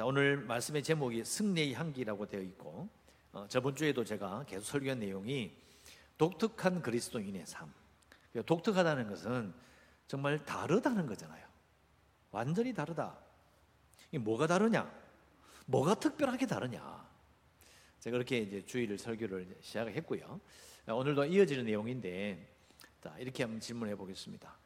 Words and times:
자, 0.00 0.06
오늘 0.06 0.38
말씀의 0.38 0.82
제목이 0.82 1.22
승리의 1.26 1.74
향기라고 1.74 2.24
되어 2.24 2.40
있고 2.40 2.88
어, 3.32 3.46
저번 3.50 3.76
주에도 3.76 4.02
제가 4.02 4.46
계속 4.48 4.64
설교한 4.64 4.98
내용이 4.98 5.54
독특한 6.16 6.80
그리스도인의 6.80 7.44
삶. 7.44 7.70
독특하다는 8.46 9.10
것은 9.10 9.52
정말 10.06 10.42
다르다는 10.42 11.06
거잖아요. 11.06 11.46
완전히 12.30 12.72
다르다. 12.72 13.14
이 14.10 14.16
뭐가 14.16 14.46
다르냐? 14.46 14.90
뭐가 15.66 15.96
특별하게 15.96 16.46
다르냐? 16.46 17.06
제가 17.98 18.14
그렇게 18.14 18.38
이제 18.38 18.64
주의를 18.64 18.96
설교를 18.96 19.58
시작을 19.60 19.92
했고요. 19.96 20.40
오늘도 20.86 21.26
이어지는 21.26 21.66
내용인데, 21.66 22.56
자, 23.02 23.14
이렇게 23.18 23.42
한번 23.42 23.60
질문해 23.60 23.96
보겠습니다. 23.96 24.56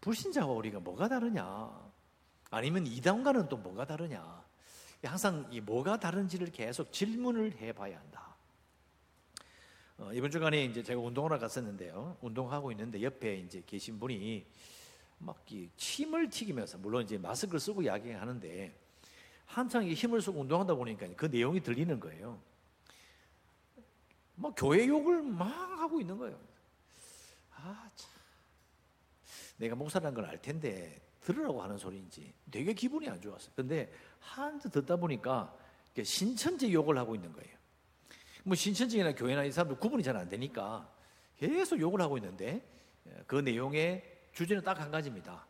불신자와 0.00 0.50
우리가 0.54 0.80
뭐가 0.80 1.06
다르냐? 1.06 1.70
아니면 2.48 2.86
이단과는 2.86 3.50
또 3.50 3.58
뭐가 3.58 3.84
다르냐? 3.84 4.39
항상 5.02 5.48
이 5.50 5.60
뭐가 5.60 5.98
다른지를 5.98 6.50
계속 6.52 6.92
질문을 6.92 7.56
해봐야 7.56 7.98
한다. 7.98 8.36
어, 9.98 10.12
이번 10.12 10.30
주간에 10.30 10.64
이제 10.64 10.82
제가 10.82 11.00
운동하러 11.00 11.38
갔었는데요. 11.38 12.16
운동하고 12.20 12.70
있는데 12.72 13.02
옆에 13.02 13.36
이제 13.36 13.62
계신 13.66 13.98
분이 13.98 14.46
막 15.18 15.44
침을 15.76 16.28
튀기면서 16.30 16.78
물론 16.78 17.04
이제 17.04 17.18
마스크를 17.18 17.60
쓰고 17.60 17.82
이야기하는데 17.82 18.74
한창 19.46 19.86
힘을 19.86 20.22
쓰고 20.22 20.40
운동하다 20.40 20.74
보니까 20.74 21.06
그 21.16 21.26
내용이 21.26 21.60
들리는 21.60 21.98
거예요. 22.00 22.40
막 24.36 24.54
교회 24.56 24.86
욕을 24.86 25.22
막 25.22 25.46
하고 25.80 26.00
있는 26.00 26.16
거예요. 26.18 26.38
아 27.56 27.90
참. 27.94 28.10
내가 29.58 29.74
목사라는 29.74 30.14
걸 30.14 30.24
알 30.24 30.40
텐데 30.40 31.00
들으라고 31.22 31.62
하는 31.62 31.76
소리인지 31.78 32.32
되게 32.50 32.72
기분이 32.72 33.08
안 33.08 33.20
좋았어요. 33.20 33.52
근데 33.54 33.92
한주 34.18 34.70
듣다 34.70 34.96
보니까 34.96 35.54
신천지 36.02 36.72
욕을 36.72 36.96
하고 36.98 37.14
있는 37.14 37.32
거예요. 37.32 37.56
뭐 38.44 38.54
신천지나 38.54 39.14
교회나 39.14 39.44
이 39.44 39.52
사람들 39.52 39.78
구분이 39.78 40.02
잘 40.02 40.16
안 40.16 40.28
되니까 40.28 40.90
계속 41.36 41.78
욕을 41.78 42.00
하고 42.00 42.16
있는데 42.18 42.62
그 43.26 43.36
내용의 43.36 44.02
주제는 44.32 44.62
딱 44.62 44.80
한 44.80 44.90
가지입니다. 44.90 45.46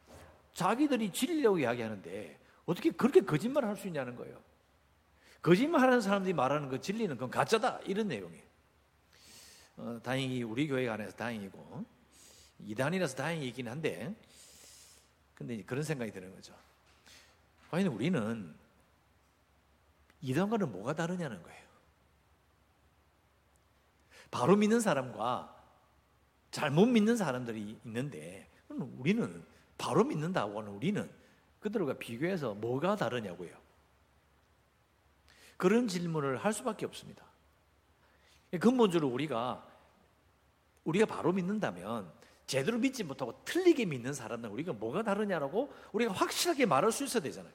자기들이 0.55 1.13
진리라고 1.13 1.59
이야기하는데 1.61 2.39
어떻게 2.67 2.91
그렇게 2.91 3.21
거짓말을 3.21 3.69
할 3.69 3.77
수 3.77 3.87
있냐는 3.87 4.17
거예요. 4.17 4.43
거짓말하는 5.43 6.01
사람들이 6.01 6.35
말하는 6.35 6.69
그 6.69 6.81
진리는 6.81 7.15
그건 7.15 7.31
가짜다 7.31 7.81
이런 7.87 8.09
내용이에요. 8.09 8.45
어, 9.77 10.01
다행히 10.03 10.43
우리 10.43 10.67
교회가 10.69 10.95
안에서 10.95 11.17
다행이고 11.17 11.85
이단이라서 12.67 13.17
다행이긴 13.17 13.69
한데 13.69 14.15
근데 15.41 15.63
그런 15.63 15.83
생각이 15.83 16.13
드는 16.13 16.35
거죠. 16.35 16.55
과연 17.71 17.87
우리는 17.87 18.55
이단과는 20.21 20.71
뭐가 20.71 20.95
다르냐는 20.95 21.43
거예요. 21.43 21.67
바로 24.31 24.55
믿는 24.55 24.81
사람과 24.81 25.57
잘못 26.51 26.85
믿는 26.85 27.17
사람들이 27.17 27.81
있는데 27.87 28.51
우리는 28.69 29.43
바로 29.79 30.05
믿는다고 30.05 30.61
하는 30.61 30.73
우리는 30.73 31.11
그들과 31.61 31.95
비교해서 31.95 32.53
뭐가 32.53 32.97
다르냐고요. 32.97 33.57
그런 35.57 35.89
질문을 35.89 36.37
할 36.37 36.53
수밖에 36.53 36.85
없습니다. 36.85 37.25
근본적으로 38.61 39.09
우리가 39.09 39.67
우리가 40.85 41.07
바로 41.07 41.33
믿는다면 41.33 42.13
제대로 42.51 42.79
믿지 42.79 43.05
못하고 43.05 43.41
틀리게 43.45 43.85
믿는 43.85 44.13
사람은 44.13 44.51
우리가 44.51 44.73
뭐가 44.73 45.05
다르냐라고 45.05 45.73
우리가 45.93 46.13
확실하게 46.13 46.67
말할 46.67 46.91
수 46.91 47.05
있어야 47.05 47.23
되잖아요. 47.23 47.53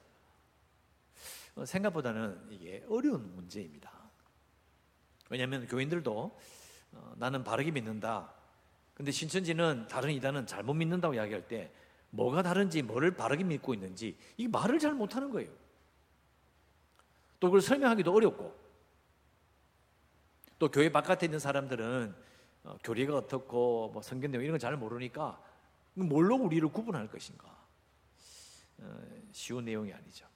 어, 1.54 1.66
생각보다는 1.66 2.46
이게 2.48 2.82
어려운 2.88 3.34
문제입니다. 3.34 3.92
왜냐하면 5.28 5.66
교인들도 5.66 6.40
어, 6.92 7.14
나는 7.18 7.44
바르게 7.44 7.72
믿는다. 7.72 8.32
근데 8.94 9.10
신천지는 9.10 9.86
다른 9.86 10.12
이단은 10.12 10.46
잘못 10.46 10.72
믿는다고 10.72 11.12
이야기할 11.12 11.46
때 11.46 11.70
뭐가 12.08 12.42
다른지 12.42 12.80
뭐를 12.80 13.10
바르게 13.16 13.44
믿고 13.44 13.74
있는지 13.74 14.16
이 14.38 14.48
말을 14.48 14.78
잘 14.78 14.94
못하는 14.94 15.30
거예요. 15.30 15.50
또 17.38 17.48
그걸 17.48 17.60
설명하기도 17.60 18.14
어렵고 18.14 18.58
또 20.58 20.70
교회 20.70 20.90
바깥에 20.90 21.26
있는 21.26 21.38
사람들은 21.38 22.14
어, 22.66 22.76
교리가 22.82 23.16
어떻고 23.16 23.90
뭐 23.92 24.02
성경 24.02 24.30
내용 24.32 24.42
이런 24.42 24.54
걸 24.54 24.58
잘 24.58 24.76
모르니까 24.76 25.40
뭘로 25.94 26.36
우리를 26.36 26.68
구분할 26.68 27.08
것인가 27.08 27.46
어, 28.78 29.00
쉬운 29.32 29.64
내용이 29.64 29.92
아니죠. 29.92 30.26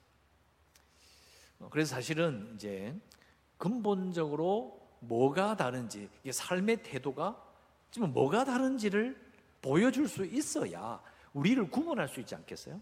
어, 1.59 1.67
그래서 1.69 1.95
사실은 1.95 2.53
이제 2.55 2.95
근본적으로 3.57 4.79
뭐가 5.01 5.57
다른지 5.57 6.09
삶의 6.31 6.83
태도가 6.83 7.39
지금 7.91 8.13
뭐가 8.13 8.45
다른지를 8.45 9.19
보여줄 9.61 10.07
수 10.07 10.25
있어야 10.25 11.01
우리를 11.33 11.69
구분할 11.69 12.07
수 12.07 12.19
있지 12.21 12.33
않겠어요? 12.33 12.81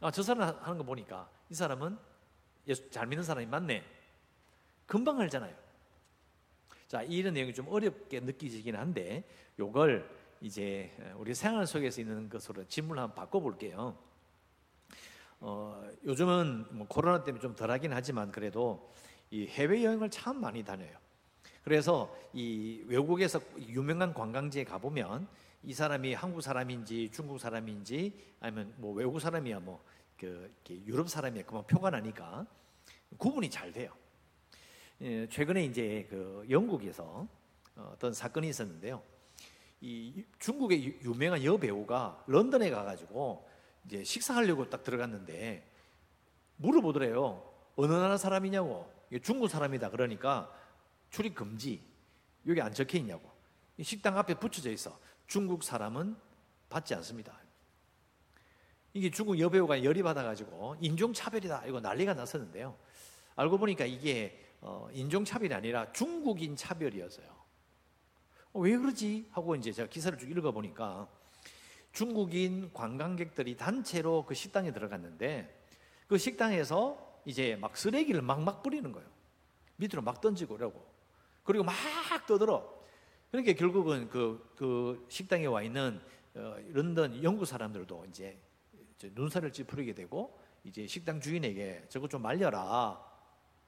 아, 0.00 0.10
저 0.10 0.22
사람 0.22 0.58
하는 0.60 0.78
거 0.78 0.84
보니까 0.84 1.30
이 1.48 1.54
사람은 1.54 1.96
예수 2.66 2.90
잘 2.90 3.06
믿는 3.06 3.24
사람이 3.24 3.46
맞네. 3.46 3.84
금방 4.86 5.20
알잖아요. 5.20 5.61
자, 6.92 7.00
이런 7.04 7.32
내용이 7.32 7.54
좀 7.54 7.68
어렵게 7.68 8.20
느끼지긴 8.20 8.76
한데, 8.76 9.24
요걸 9.58 10.06
이제 10.42 10.94
우리 11.16 11.34
생활 11.34 11.66
속에서 11.66 12.02
있는 12.02 12.28
것으로 12.28 12.68
질문을 12.68 13.02
한번 13.02 13.14
바꿔 13.14 13.40
볼게요. 13.40 13.96
어, 15.40 15.82
요즘은 16.04 16.66
뭐 16.72 16.86
코로나 16.86 17.24
때문에 17.24 17.40
좀 17.40 17.56
덜하긴 17.56 17.94
하지만 17.94 18.30
그래도 18.30 18.92
이 19.30 19.46
해외 19.46 19.82
여행을 19.82 20.10
참 20.10 20.38
많이 20.38 20.62
다녀요. 20.62 20.94
그래서 21.64 22.14
이 22.34 22.84
외국에서 22.86 23.40
유명한 23.68 24.12
관광지에 24.12 24.64
가 24.64 24.76
보면 24.76 25.26
이 25.62 25.72
사람이 25.72 26.12
한국 26.12 26.42
사람인지 26.42 27.08
중국 27.10 27.38
사람인지 27.38 28.12
아니면 28.40 28.74
뭐 28.76 28.92
외국 28.92 29.18
사람이야 29.18 29.60
뭐 29.60 29.82
그 30.22 30.54
유럽 30.86 31.08
사람이야 31.08 31.42
그만 31.44 31.66
표가 31.66 31.90
나니까 31.90 32.46
구분이 33.18 33.50
잘 33.50 33.72
돼요. 33.72 33.92
예, 35.04 35.26
최근에 35.28 35.64
이제 35.64 36.06
그 36.08 36.46
영국에서 36.48 37.26
어떤 37.74 38.12
사건이 38.12 38.48
있었는데요. 38.48 39.02
이 39.80 40.24
중국의 40.38 41.02
유명한 41.02 41.42
여배우가 41.42 42.26
런던에 42.28 42.70
가가지고 42.70 43.48
이제 43.84 44.04
식사하려고 44.04 44.70
딱 44.70 44.84
들어갔는데 44.84 45.68
물어보더래요. 46.54 47.42
어느 47.74 47.92
나라 47.92 48.16
사람이냐고. 48.16 48.88
중국 49.24 49.48
사람이다. 49.48 49.90
그러니까 49.90 50.54
출입 51.10 51.34
금지. 51.34 51.82
여기 52.46 52.60
안 52.60 52.72
적혀 52.72 52.98
있냐고. 52.98 53.28
식당 53.82 54.16
앞에 54.16 54.34
붙여져 54.34 54.70
있어. 54.70 54.96
중국 55.26 55.64
사람은 55.64 56.14
받지 56.68 56.94
않습니다. 56.94 57.36
이게 58.94 59.10
중국 59.10 59.36
여배우가 59.36 59.82
열이 59.82 60.00
받아가지고 60.04 60.76
인종차별이다. 60.80 61.66
이거 61.66 61.80
난리가 61.80 62.14
났었는데요. 62.14 62.76
알고 63.34 63.58
보니까 63.58 63.84
이게 63.84 64.38
어, 64.38 64.51
인종차별이 64.92 65.52
아니라 65.52 65.92
중국인 65.92 66.56
차별이었어요. 66.56 67.26
어, 68.52 68.60
왜 68.60 68.76
그러지? 68.76 69.28
하고 69.30 69.56
이제 69.56 69.72
제가 69.72 69.88
기사를 69.88 70.16
쭉 70.18 70.30
읽어보니까 70.30 71.08
중국인 71.92 72.72
관광객들이 72.72 73.56
단체로 73.56 74.24
그 74.24 74.34
식당에 74.34 74.72
들어갔는데 74.72 75.62
그 76.06 76.18
식당에서 76.18 77.20
이제 77.24 77.56
막 77.56 77.76
쓰레기를 77.76 78.22
막 78.22 78.40
막 78.40 78.62
뿌리는 78.62 78.90
거예요. 78.92 79.08
밑으로 79.76 80.02
막 80.02 80.20
던지고 80.20 80.56
그러고. 80.56 80.86
그리고 81.42 81.64
막 81.64 81.74
떠들어. 82.26 82.82
그러니까 83.30 83.52
결국은 83.54 84.08
그, 84.08 84.52
그 84.56 85.06
식당에 85.08 85.46
와 85.46 85.62
있는 85.62 86.00
어, 86.34 86.56
런던 86.72 87.22
영국 87.22 87.46
사람들도 87.46 88.06
이제 88.08 88.38
눈살을 89.00 89.52
찌푸리게 89.52 89.94
되고 89.94 90.38
이제 90.64 90.86
식당 90.86 91.20
주인에게 91.20 91.86
저거 91.88 92.08
좀 92.08 92.22
말려라. 92.22 93.11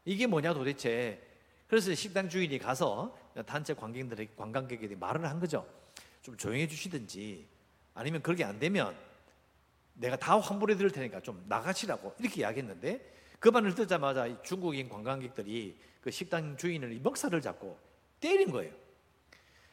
이게 0.05 0.27
뭐냐 0.27 0.55
도대체. 0.55 1.21
그래서 1.67 1.95
식당 1.95 2.29
주인이 2.29 2.59
가서 2.59 3.17
단체 3.47 3.75
관객들에게 3.75 4.35
관광객에게 4.37 4.97
말을 4.97 5.25
한 5.29 5.41
거죠. 5.41 5.67
좀 6.23 6.37
조용해 6.37 6.69
주시든지 6.69 7.47
아니면 7.95 8.23
그렇게 8.23 8.45
안 8.45 8.59
되면 8.59 8.95
내가 9.95 10.17
다 10.17 10.39
환불해 10.39 10.77
드릴 10.77 10.91
테니까 10.91 11.21
좀 11.21 11.45
나가시라고 11.49 12.15
이렇게 12.19 12.43
이야기했는데 12.43 13.13
그 13.39 13.49
말을 13.49 13.75
듣자마자 13.75 14.43
중국인 14.43 14.89
관광객들이 14.89 15.79
그 16.01 16.11
식당 16.11 16.57
주인을 16.57 16.99
먹살을 17.03 17.41
잡고 17.41 17.79
때린 18.21 18.51
거예요. 18.51 18.73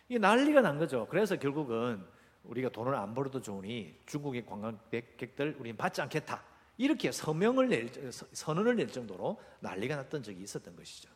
이게 0.08 0.20
난리가 0.20 0.62
난 0.62 0.78
거죠. 0.78 1.08
그래서 1.10 1.38
결국은 1.38 2.06
우리가 2.44 2.70
돈을 2.70 2.96
안 2.96 3.14
벌어도 3.14 3.42
좋으니 3.42 4.00
중국인 4.06 4.46
관광객들 4.46 5.56
우리는 5.60 5.78
받지 5.78 6.02
않겠다. 6.02 6.44
이렇게 6.82 7.12
서명을 7.12 7.70
낼, 7.70 7.92
선언을 8.12 8.76
낼 8.76 8.88
정도로 8.88 9.40
난리가 9.60 9.96
났던 9.98 10.24
적이 10.24 10.42
있었던 10.42 10.76
것이죠. 10.76 11.10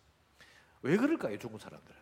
왜 0.83 0.95
그럴까요, 0.95 1.39
중국 1.39 1.59
사람들은? 1.59 1.99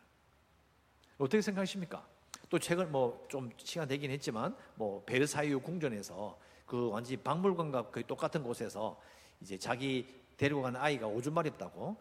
어떻게 1.17 1.41
생각하십니까? 1.41 2.05
또 2.49 2.59
최근 2.59 2.91
뭐 2.91 3.25
좀 3.29 3.49
시간 3.57 3.87
되긴 3.87 4.11
했지만 4.11 4.53
뭐 4.75 5.01
베르사유 5.05 5.61
궁전에서 5.61 6.37
그 6.65 6.89
완전히 6.89 7.15
박물관과 7.15 7.89
거의 7.91 8.05
똑같은 8.05 8.43
곳에서 8.43 8.99
이제 9.39 9.57
자기 9.57 10.13
데리고 10.35 10.61
간 10.61 10.75
아이가 10.75 11.07
오줌 11.07 11.33
마렵다고 11.33 11.95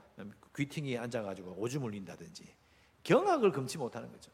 귀퉁이에 0.57 0.99
앉아가지고 0.99 1.55
오줌 1.59 1.85
흘린다든지 1.85 2.45
경악을 3.05 3.53
금치 3.53 3.79
못하는 3.79 4.11
거죠. 4.11 4.33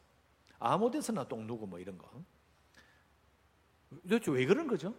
아무 0.58 0.90
데서나 0.90 1.28
똥 1.28 1.46
누고 1.46 1.66
뭐 1.66 1.78
이런 1.78 1.98
거. 1.98 2.10
도대체 4.02 4.31
왜 4.31 4.46
그런 4.46 4.66
거죠? 4.66 4.94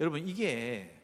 여러분 0.00 0.26
이게 0.26 0.94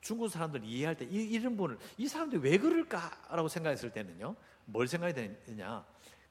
중국 0.00 0.28
사람들 0.28 0.64
이해할 0.64 0.96
때 0.96 1.04
이, 1.04 1.38
런 1.38 1.56
분을 1.56 1.78
이 1.96 2.08
사람들이 2.08 2.42
왜 2.42 2.58
그럴까라고 2.58 3.48
생각했을 3.48 3.90
때는요 3.92 4.34
뭘 4.64 4.88
생각이 4.88 5.14
되냐 5.46 5.84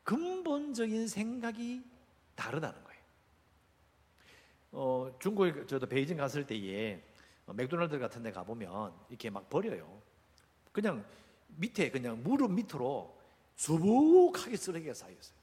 근본적인 0.04 1.08
생각이 1.08 1.84
다르다는 2.36 2.84
거예요. 2.84 3.02
어, 4.72 5.16
중국에 5.20 5.66
저도 5.68 5.86
베이징 5.86 6.18
갔을 6.18 6.46
때에 6.46 7.04
어, 7.46 7.54
맥도날드 7.54 8.00
같은 8.00 8.24
데 8.24 8.32
가보면 8.32 8.94
이렇게 9.10 9.30
막 9.30 9.50
버려요. 9.50 10.02
그냥 10.72 11.06
밑에 11.48 11.92
그냥 11.92 12.24
무릎 12.24 12.52
밑으로 12.52 13.20
수북하게 13.56 14.56
쓰레기가 14.58 14.94
쌓여있어요. 14.94 15.38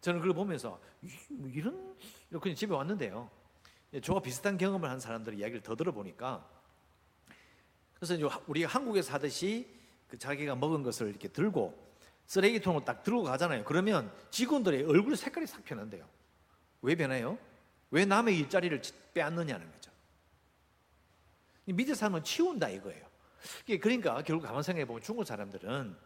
저는 0.00 0.20
그걸 0.20 0.34
보면서 0.34 0.80
뭐 1.28 1.48
이런 1.50 1.96
이렇게 2.30 2.54
집에 2.54 2.74
왔는데요. 2.74 3.28
저와 3.98 4.20
비슷한 4.20 4.56
경험을 4.56 4.88
한 4.88 5.00
사람들의 5.00 5.38
이야기를 5.40 5.62
더 5.62 5.74
들어보니까 5.74 6.46
그래서 7.94 8.40
우리가 8.46 8.68
한국에서 8.68 9.12
하듯이 9.12 9.68
그 10.08 10.16
자기가 10.18 10.54
먹은 10.54 10.82
것을 10.82 11.08
이렇게 11.08 11.28
들고 11.28 11.76
쓰레기통을 12.26 12.84
딱 12.84 13.02
들고 13.02 13.24
가잖아요. 13.24 13.64
그러면 13.64 14.12
직원들의 14.30 14.84
얼굴 14.84 15.16
색깔이 15.16 15.46
싹 15.46 15.64
변한대요. 15.64 16.06
왜 16.82 16.94
변해요? 16.94 17.36
왜 17.90 18.04
남의 18.04 18.38
일자리를 18.38 18.80
빼앗느냐는 19.12 19.70
거죠. 19.70 19.90
밑에 21.64 21.94
사람은 21.94 22.22
치운다 22.22 22.68
이거예요. 22.68 23.04
그러니까 23.80 24.22
결국 24.22 24.46
가만 24.46 24.62
생각해 24.62 24.86
보면 24.86 25.02
중국 25.02 25.24
사람들은 25.24 25.96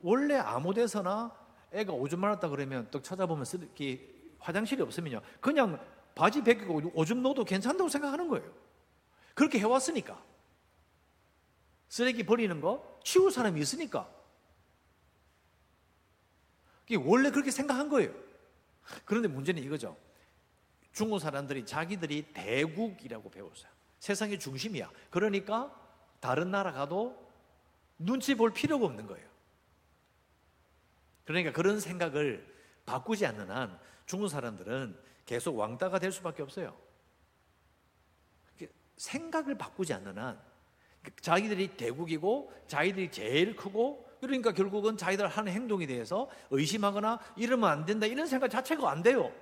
원래 0.00 0.36
아무 0.36 0.72
데서나 0.72 1.34
애가 1.72 1.92
오줌 1.92 2.20
말았다 2.20 2.48
그러면 2.48 2.86
또 2.90 3.02
찾아보면 3.02 3.44
이렇게 3.54 4.08
화장실이 4.38 4.82
없으면요. 4.82 5.20
그냥 5.40 5.78
바지 6.14 6.42
벗기고 6.42 6.92
오줌 6.94 7.22
넣어도 7.22 7.44
괜찮다고 7.44 7.88
생각하는 7.88 8.28
거예요. 8.28 8.52
그렇게 9.34 9.58
해왔으니까. 9.58 10.22
쓰레기 11.88 12.24
버리는 12.24 12.60
거 12.60 13.00
치울 13.04 13.30
사람이 13.30 13.60
있으니까. 13.60 14.08
원래 17.04 17.30
그렇게 17.30 17.50
생각한 17.50 17.88
거예요. 17.88 18.14
그런데 19.04 19.28
문제는 19.28 19.62
이거죠. 19.62 19.96
중국 20.92 21.18
사람들이 21.18 21.66
자기들이 21.66 22.32
대국이라고 22.32 23.30
배웠어요. 23.30 23.70
세상의 23.98 24.38
중심이야. 24.38 24.90
그러니까 25.10 25.74
다른 26.20 26.50
나라 26.50 26.72
가도 26.72 27.20
눈치 27.98 28.34
볼 28.34 28.52
필요가 28.52 28.86
없는 28.86 29.06
거예요. 29.06 29.26
그러니까 31.24 31.52
그런 31.52 31.80
생각을 31.80 32.53
바꾸지 32.86 33.26
않는 33.26 33.50
한 33.50 33.78
중국 34.06 34.28
사람들은 34.28 34.98
계속 35.26 35.56
왕따가 35.56 35.98
될 35.98 36.12
수밖에 36.12 36.42
없어요. 36.42 36.76
생각을 38.96 39.56
바꾸지 39.56 39.92
않는 39.94 40.18
한 40.18 40.40
자기들이 41.20 41.76
대국이고 41.76 42.52
자기들이 42.66 43.10
제일 43.10 43.56
크고 43.56 44.08
그러니까 44.20 44.52
결국은 44.52 44.96
자기들 44.96 45.26
하는 45.26 45.52
행동에 45.52 45.86
대해서 45.86 46.30
의심하거나 46.50 47.18
이러면 47.36 47.68
안 47.68 47.84
된다 47.84 48.06
이런 48.06 48.26
생각 48.26 48.48
자체가 48.48 48.90
안 48.90 49.02
돼요. 49.02 49.32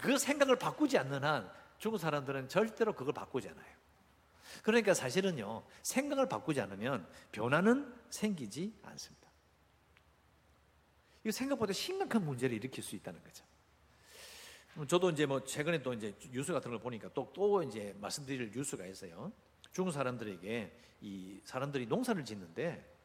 그 0.00 0.18
생각을 0.18 0.56
바꾸지 0.56 0.98
않는 0.98 1.24
한 1.24 1.50
중국 1.78 1.98
사람들은 1.98 2.48
절대로 2.48 2.92
그걸 2.92 3.14
바꾸지 3.14 3.48
않아요. 3.48 3.78
그러니까 4.62 4.92
사실은요 4.92 5.62
생각을 5.82 6.28
바꾸지 6.28 6.60
않으면 6.60 7.06
변화는 7.32 7.94
생기지 8.10 8.74
않습니다. 8.82 9.27
이거 11.24 11.30
생각보다 11.32 11.72
심각한 11.72 12.24
문제를 12.24 12.56
일으킬 12.56 12.82
수 12.82 12.96
있다는 12.96 13.22
거죠. 13.22 13.44
저도 14.86 15.10
이제 15.10 15.26
뭐 15.26 15.42
최근에 15.42 15.82
또 15.82 15.92
이제 15.92 16.14
뉴스 16.30 16.52
같은 16.52 16.70
걸 16.70 16.78
보니까 16.78 17.10
또, 17.12 17.32
또 17.34 17.62
이제 17.62 17.96
말씀드릴 18.00 18.52
뉴스가 18.54 18.86
있어요. 18.86 19.32
중국 19.72 19.90
사람들에게 19.92 20.72
이 21.00 21.40
사람들이 21.44 21.86
농사를 21.86 22.24
짓는데 22.24 22.96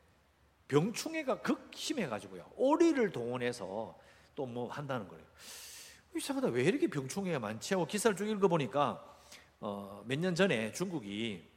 병충해가 0.68 1.42
극심해 1.42 2.07
가지고요. 2.07 2.50
오리를 2.56 3.12
동원해서 3.12 3.98
또 4.36 4.45
뭐 4.48 4.68
한다는 4.71 5.07
거예요. 5.07 5.24
이상하다. 6.16 6.48
왜 6.50 6.63
이렇게 6.63 6.88
병충해가 6.88 7.39
많지? 7.39 7.74
하고 7.74 7.86
기사를 7.86 8.16
쭉 8.18 8.27
읽어 8.27 8.48
보니까 8.48 9.04
어, 9.59 10.04
몇 10.07 10.19
년 10.19 10.36
전에 10.36 10.71
중국이 10.71 11.48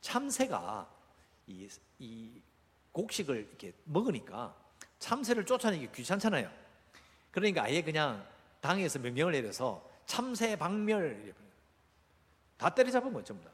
참새가 0.00 0.90
이, 1.46 1.68
이 1.98 2.42
곡식을 2.92 3.36
이렇게 3.48 3.72
먹으니까 3.84 4.54
참새를 5.10 5.44
쫓아내기 5.44 5.90
귀찮잖아요. 5.90 6.48
그러니까 7.32 7.64
아예 7.64 7.82
그냥 7.82 8.24
당에서 8.60 9.00
명령을 9.00 9.32
내려서 9.32 9.84
참새 10.06 10.54
박멸 10.54 11.34
다 12.56 12.72
때려잡은 12.72 13.24
전부 13.24 13.42
다. 13.44 13.50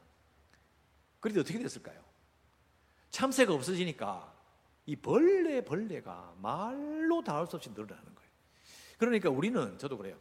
그런데 1.19 1.41
어떻게 1.41 1.57
됐을까요? 1.57 1.99
참새가 3.09 3.53
없어지니까 3.55 4.31
이 4.85 4.95
벌레 4.95 5.61
벌레가 5.61 6.31
말로 6.39 7.23
다 7.23 7.37
할 7.37 7.47
수 7.47 7.55
없이 7.55 7.71
늘어나는 7.71 8.03
거예요. 8.03 8.29
그러니까 8.99 9.29
우리는 9.31 9.79
저도 9.79 9.97
그래요. 9.97 10.15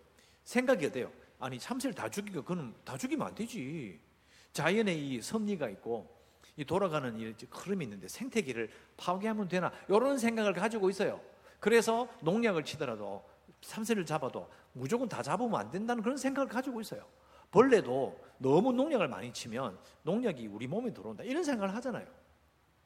생각이 0.44 0.86
어때요? 0.86 1.12
아니 1.38 1.58
참새를 1.58 1.94
다 1.94 2.08
죽이고 2.08 2.44
그는 2.44 2.74
다 2.82 2.96
죽이면 2.96 3.26
안 3.26 3.34
되지. 3.34 4.00
자연의 4.54 5.06
이 5.06 5.20
섭리가 5.20 5.68
있고 5.68 6.15
이 6.56 6.64
돌아가는 6.64 7.18
이 7.18 7.34
흐름이 7.50 7.84
있는데 7.84 8.08
생태계를 8.08 8.70
파괴하면 8.96 9.48
되나? 9.48 9.70
이런 9.88 10.18
생각을 10.18 10.54
가지고 10.54 10.88
있어요. 10.88 11.20
그래서 11.60 12.08
농약을 12.22 12.64
치더라도 12.64 13.24
참새를 13.60 14.06
잡아도 14.06 14.48
무조건 14.72 15.08
다 15.08 15.22
잡으면 15.22 15.58
안 15.60 15.70
된다는 15.70 16.02
그런 16.02 16.16
생각을 16.16 16.48
가지고 16.48 16.80
있어요. 16.80 17.06
벌레도 17.50 18.18
너무 18.38 18.72
농약을 18.72 19.08
많이 19.08 19.32
치면 19.32 19.78
농약이 20.02 20.46
우리 20.46 20.66
몸에 20.66 20.92
들어온다 20.92 21.24
이런 21.24 21.44
생각을 21.44 21.74
하잖아요. 21.76 22.06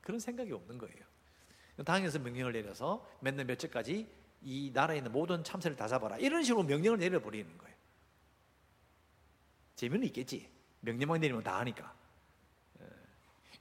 그런 0.00 0.18
생각이 0.18 0.52
없는 0.52 0.78
거예요. 0.78 0.96
당에서 1.84 2.18
명령을 2.18 2.52
내려서 2.52 3.06
몇년 3.20 3.46
몇째까지 3.46 4.08
이 4.42 4.70
나라에 4.72 4.98
있는 4.98 5.12
모든 5.12 5.44
참새를 5.44 5.76
다 5.76 5.86
잡아라 5.86 6.18
이런 6.18 6.42
식으로 6.42 6.64
명령을 6.64 6.98
내려버리는 6.98 7.58
거예요. 7.58 7.76
재미는 9.76 10.06
있겠지. 10.08 10.50
명령만 10.80 11.20
내리면 11.20 11.42
다 11.42 11.58
하니까. 11.60 11.94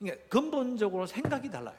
예. 0.01 0.05
그러니까 0.05 0.27
근본적으로 0.29 1.05
생각이 1.05 1.49
달라요. 1.49 1.77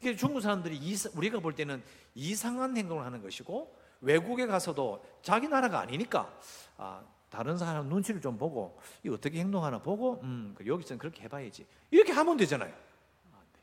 그러니까 0.00 0.18
중국 0.18 0.40
사람들이 0.40 0.78
우리가 1.14 1.40
볼 1.40 1.54
때는 1.54 1.82
이상한 2.14 2.76
행동을 2.76 3.04
하는 3.04 3.22
것이고 3.22 3.76
외국에 4.00 4.46
가서도 4.46 5.04
자기 5.22 5.48
나라가 5.48 5.80
아니니까 5.80 6.36
아, 6.76 7.04
다른 7.30 7.56
사람 7.56 7.88
눈치를 7.88 8.20
좀 8.20 8.36
보고 8.36 8.78
이 9.04 9.08
어떻게 9.08 9.38
행동하나 9.38 9.80
보고 9.80 10.20
음, 10.22 10.54
그 10.56 10.66
여기서는 10.66 10.98
그렇게 10.98 11.22
해봐야지 11.22 11.66
이렇게 11.90 12.12
하면 12.12 12.36
되잖아요. 12.36 12.74
아, 13.32 13.38
네. 13.52 13.60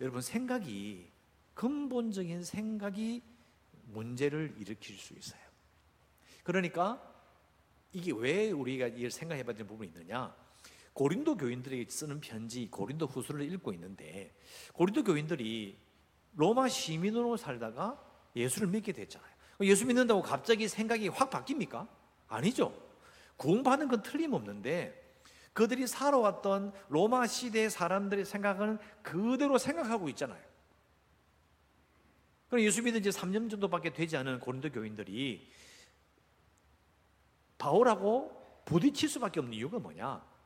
여러분 0.00 0.20
생각이 0.20 1.08
근본적인 1.54 2.44
생각이 2.44 3.22
문제를 3.84 4.54
일으킬 4.58 4.98
수 4.98 5.14
있어요. 5.14 5.40
그러니까 6.42 7.00
이게 7.92 8.12
왜 8.12 8.50
우리가 8.50 8.88
이걸 8.88 9.10
생각해봐야 9.10 9.54
되는 9.54 9.66
부분이 9.66 9.90
있느냐? 9.90 10.34
고린도 10.98 11.36
교인들에게 11.36 11.88
쓰는 11.88 12.20
편지 12.20 12.68
고린도 12.68 13.06
후서를 13.06 13.52
읽고 13.52 13.72
있는데 13.74 14.34
고린도 14.72 15.04
교인들이 15.04 15.78
로마 16.34 16.68
시민으로 16.68 17.36
살다가 17.36 18.04
예수를 18.34 18.66
믿게 18.66 18.90
됐잖아요. 18.90 19.30
예수 19.60 19.86
믿는다고 19.86 20.22
갑자기 20.22 20.66
생각이 20.66 21.06
확 21.06 21.30
바뀝니까? 21.30 21.86
아니죠. 22.26 22.76
구원받는 23.36 23.86
건 23.86 24.02
틀림없는데 24.02 25.22
그들이 25.52 25.86
살아왔던 25.86 26.72
로마 26.88 27.28
시대의 27.28 27.70
사람들의 27.70 28.24
생각은 28.24 28.78
그대로 29.00 29.56
생각하고 29.56 30.08
있잖아요. 30.08 30.42
그럼 32.48 32.64
예수 32.64 32.82
믿은 32.82 33.04
지 33.04 33.10
3년 33.10 33.48
정도밖에 33.48 33.92
되지 33.92 34.16
않은 34.16 34.40
고린도 34.40 34.72
교인들이 34.72 35.48
바울하고 37.56 38.64
부딪힐 38.64 39.08
수밖에 39.08 39.38
없는 39.38 39.54
이유가 39.54 39.78
뭐냐? 39.78 40.37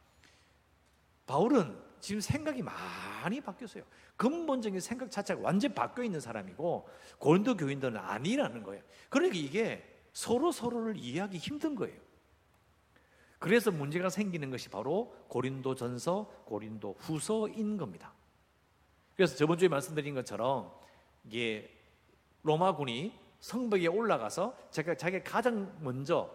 바울은 1.26 1.76
지금 2.00 2.20
생각이 2.20 2.62
많이 2.62 3.40
바뀌었어요. 3.40 3.84
근본적인 4.16 4.80
생각 4.80 5.10
자체가 5.10 5.40
완전 5.40 5.72
바뀌어 5.72 6.02
있는 6.04 6.20
사람이고 6.20 6.88
고린도 7.18 7.56
교인들은 7.56 7.96
아니라는 7.96 8.62
거예요. 8.64 8.82
그러니까 9.08 9.36
이게 9.36 9.88
서로 10.12 10.50
서로를 10.50 10.96
이해하기 10.96 11.38
힘든 11.38 11.74
거예요. 11.74 11.98
그래서 13.38 13.70
문제가 13.70 14.08
생기는 14.08 14.50
것이 14.50 14.68
바로 14.68 15.14
고린도 15.28 15.74
전서, 15.74 16.26
고린도 16.44 16.96
후서인 16.98 17.76
겁니다. 17.76 18.12
그래서 19.16 19.36
저번 19.36 19.58
주에 19.58 19.68
말씀드린 19.68 20.14
것처럼 20.14 20.72
이게 21.24 21.70
로마군이 22.42 23.18
성벽에 23.40 23.88
올라가서 23.88 24.56
제가 24.70 24.96
자기가 24.96 25.24
가장 25.24 25.76
먼저 25.80 26.32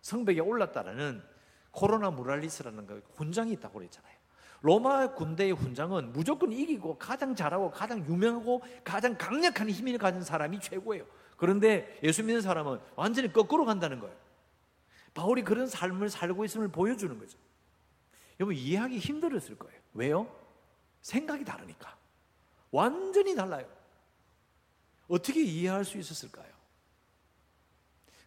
성벽에 0.00 0.40
올랐다라는 0.40 1.22
코로나 1.70 2.10
무랄리스라는 2.10 2.86
그 2.86 3.02
훈장이 3.14 3.52
있다고 3.54 3.78
그랬잖아요. 3.78 4.23
로마 4.64 5.12
군대의 5.12 5.52
훈장은 5.52 6.14
무조건 6.14 6.50
이기고 6.50 6.96
가장 6.96 7.34
잘하고 7.34 7.70
가장 7.70 7.98
유명하고 8.08 8.62
가장 8.82 9.14
강력한 9.18 9.68
힘을 9.68 9.98
가진 9.98 10.22
사람이 10.22 10.58
최고예요. 10.58 11.04
그런데 11.36 11.98
예수 12.02 12.22
믿는 12.22 12.40
사람은 12.40 12.80
완전히 12.96 13.30
거꾸로 13.30 13.66
간다는 13.66 14.00
거예요. 14.00 14.16
바울이 15.12 15.42
그런 15.42 15.66
삶을 15.66 16.08
살고 16.08 16.46
있음을 16.46 16.68
보여주는 16.68 17.18
거죠. 17.18 17.38
여러분 18.40 18.56
이해하기 18.56 18.96
힘들었을 18.96 19.58
거예요. 19.58 19.78
왜요? 19.92 20.34
생각이 21.02 21.44
다르니까. 21.44 21.98
완전히 22.70 23.34
달라요. 23.34 23.68
어떻게 25.08 25.42
이해할 25.42 25.84
수 25.84 25.98
있었을까요? 25.98 26.50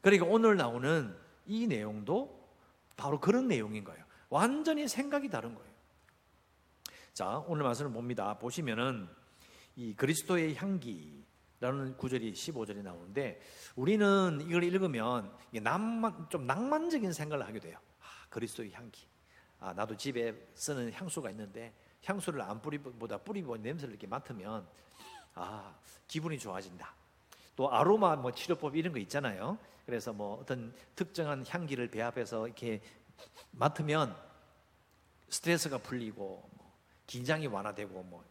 그러니까 0.01 0.27
오늘 0.27 0.56
나오는 0.56 1.17
이 1.48 1.65
내용도 1.65 2.48
바로 2.96 3.20
그런 3.20 3.48
내용인 3.48 3.84
거예요. 3.84 4.06
완전히 4.29 4.88
생각이 4.88 5.29
다른 5.29 5.56
거예요. 5.56 5.67
자, 7.18 7.44
오늘 7.48 7.64
말씀을 7.64 7.92
봅니다. 7.92 8.36
보시면은 8.36 9.10
이 9.76 9.96
그리스도의 9.96 10.54
향기라는 10.54 11.98
구절이 11.98 12.34
15절에 12.34 12.84
나오는데 12.84 13.42
우리는 13.76 14.40
이걸 14.48 14.64
읽으면 14.64 15.36
낭만, 15.52 16.30
좀 16.30 16.46
낭만적인 16.46 17.12
생각을 17.14 17.48
하게 17.48 17.60
돼요. 17.60 17.80
아, 18.02 18.06
그리스도의 18.30 18.72
향기. 18.74 19.08
아, 19.60 19.74
나도 19.74 19.98
집에 19.98 20.32
쓰는 20.54 20.94
향수가 20.94 21.32
있는데 21.32 21.74
향수를 22.06 22.40
안 22.40 22.62
뿌리보다 22.62 23.18
뿌리고 23.18 23.58
냄새를 23.58 23.96
이렇게 23.96 24.06
맡으면 24.06 24.68
아, 25.34 25.76
기분이 26.08 26.38
좋아진다. 26.38 26.94
또 27.56 27.72
아로마 27.72 28.16
뭐 28.16 28.32
치료법 28.32 28.76
이런 28.76 28.94
거 28.94 29.00
있잖아요. 29.00 29.58
그래서 29.88 30.14
뭐 30.14 30.38
어떤 30.42 30.72
특정한 30.94 31.44
향기를 31.50 31.90
배합해서 31.90 32.46
이렇게 32.46 32.80
맡으면 33.54 34.16
스트레스가 35.30 35.80
풀리고 35.80 36.48
뭐 36.54 36.57
긴장이 37.08 37.48
완화되고 37.48 38.04
뭐 38.04 38.24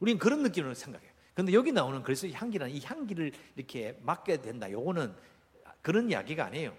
우리는 0.00 0.18
그런 0.18 0.42
느낌으로 0.42 0.74
생각해요. 0.74 1.10
근데 1.34 1.52
여기 1.52 1.70
나오는 1.70 2.02
그래서 2.02 2.28
향기라는 2.28 2.74
이 2.74 2.80
향기를 2.82 3.32
이렇게 3.56 3.98
맡게 4.02 4.40
된다. 4.40 4.70
요거는 4.70 5.14
그런 5.82 6.10
이야기가 6.10 6.46
아니에요. 6.46 6.74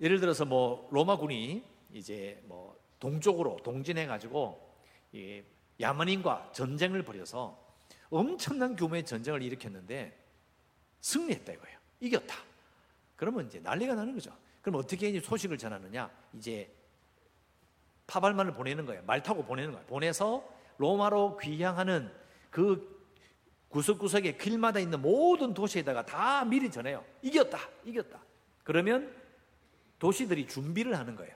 예를 0.00 0.20
들어서 0.20 0.44
뭐 0.44 0.88
로마군이 0.92 1.64
이제 1.92 2.40
뭐 2.46 2.78
동쪽으로 3.00 3.56
동진해 3.62 4.06
가지고 4.06 4.72
야만인과 5.80 6.52
전쟁을 6.52 7.02
벌여서 7.02 7.62
엄청난 8.10 8.76
규모의 8.76 9.04
전쟁을 9.04 9.42
일으켰는데 9.42 10.16
승리했다 11.00 11.52
이거예요. 11.52 11.78
이겼다. 12.00 12.36
그러면 13.16 13.46
이제 13.46 13.58
난리가 13.60 13.94
나는 13.94 14.14
거죠. 14.14 14.32
그럼 14.62 14.80
어떻게 14.80 15.08
이제 15.08 15.20
소식을 15.20 15.58
전하느냐? 15.58 16.10
이제 16.34 16.72
파발만을 18.06 18.52
보내는 18.54 18.86
거예요. 18.86 19.02
말 19.06 19.22
타고 19.22 19.44
보내는 19.44 19.72
거예요. 19.72 19.86
보내서 19.86 20.44
로마로 20.78 21.38
귀향하는 21.38 22.10
그 22.50 22.92
구석구석에 23.68 24.36
길마다 24.36 24.78
있는 24.78 25.02
모든 25.02 25.52
도시에다가 25.52 26.04
다 26.06 26.44
미리 26.44 26.70
전해요. 26.70 27.04
이겼다. 27.22 27.58
이겼다. 27.84 28.20
그러면 28.62 29.14
도시들이 29.98 30.46
준비를 30.46 30.96
하는 30.96 31.16
거예요. 31.16 31.34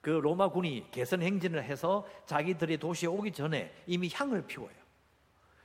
그 0.00 0.10
로마 0.10 0.50
군이 0.50 0.88
개선 0.90 1.22
행진을 1.22 1.64
해서 1.64 2.06
자기들이 2.26 2.78
도시에 2.78 3.08
오기 3.08 3.32
전에 3.32 3.74
이미 3.86 4.10
향을 4.12 4.46
피워요. 4.46 4.70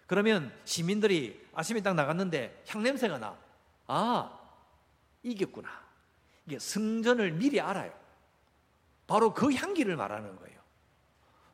그러면 0.08 0.52
시민들이 0.64 1.46
아침에 1.54 1.82
딱 1.82 1.94
나갔는데 1.94 2.64
향 2.68 2.82
냄새가 2.82 3.20
나. 3.20 3.38
아, 3.86 4.40
이겼구나. 5.22 5.70
이게 6.48 6.58
승전을 6.58 7.34
미리 7.34 7.60
알아요. 7.62 7.92
바로 9.10 9.34
그 9.34 9.52
향기를 9.52 9.96
말하는 9.96 10.36
거예요. 10.36 10.60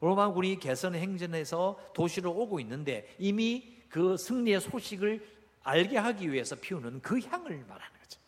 로마군이 0.01 0.59
개선 0.59 0.93
행진해서 0.93 1.79
도시로 1.93 2.31
오고 2.31 2.59
있는데 2.59 3.15
이미 3.17 3.81
그 3.88 4.17
승리의 4.17 4.59
소식을 4.59 5.25
알게 5.63 5.97
하기 5.97 6.33
위해서 6.33 6.57
피우는 6.57 7.01
그 7.01 7.17
향을 7.17 7.63
말하는 7.65 8.00
거죠. 8.01 8.19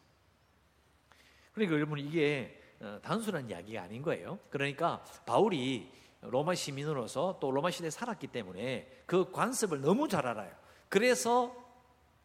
그러니까 1.53 1.75
여러분 1.75 2.00
이게 2.00 2.57
어, 2.79 3.00
단순한 3.03 3.50
이야기가 3.50 3.81
아닌 3.81 4.01
거예요. 4.01 4.39
그러니까 4.50 5.03
바울이 5.25 5.91
로마 6.22 6.55
시민으로서 6.55 7.38
또 7.41 7.51
로마 7.51 7.69
시대에 7.69 7.89
살았기 7.89 8.27
때문에 8.27 9.03
그 9.05 9.29
관습을 9.31 9.81
너무 9.81 10.07
잘 10.07 10.25
알아요. 10.25 10.55
그래서 10.88 11.53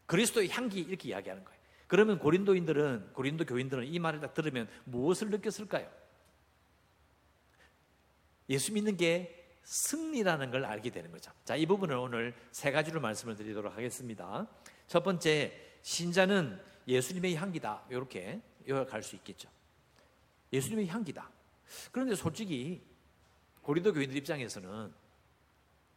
그리스도의 0.05 0.49
향기 0.51 0.79
이렇게 0.79 1.09
이야기하는 1.09 1.43
거예요. 1.43 1.59
그러면 1.87 2.17
고린도인들은 2.17 3.09
고린도 3.11 3.45
교인들은 3.45 3.87
이 3.87 3.99
말을 3.99 4.21
딱 4.21 4.33
들으면 4.33 4.69
무엇을 4.85 5.31
느꼈을까요? 5.31 6.02
예수 8.49 8.73
믿는 8.73 8.97
게 8.97 9.43
승리라는 9.63 10.51
걸 10.51 10.65
알게 10.65 10.89
되는 10.89 11.11
거죠. 11.11 11.31
자, 11.45 11.55
이 11.55 11.65
부분을 11.65 11.95
오늘 11.95 12.35
세 12.51 12.71
가지로 12.71 12.99
말씀을 12.99 13.35
드리도록 13.35 13.75
하겠습니다. 13.75 14.47
첫 14.87 15.03
번째, 15.03 15.77
신자는 15.81 16.61
예수님의 16.87 17.35
향기다. 17.35 17.85
이렇게 17.89 18.41
요약할 18.67 19.03
수 19.03 19.15
있겠죠. 19.15 19.49
예수님의 20.51 20.87
향기다. 20.87 21.29
그런데 21.91 22.15
솔직히 22.15 22.85
고린도 23.61 23.93
교인들 23.93 24.17
입장에서는 24.17 24.93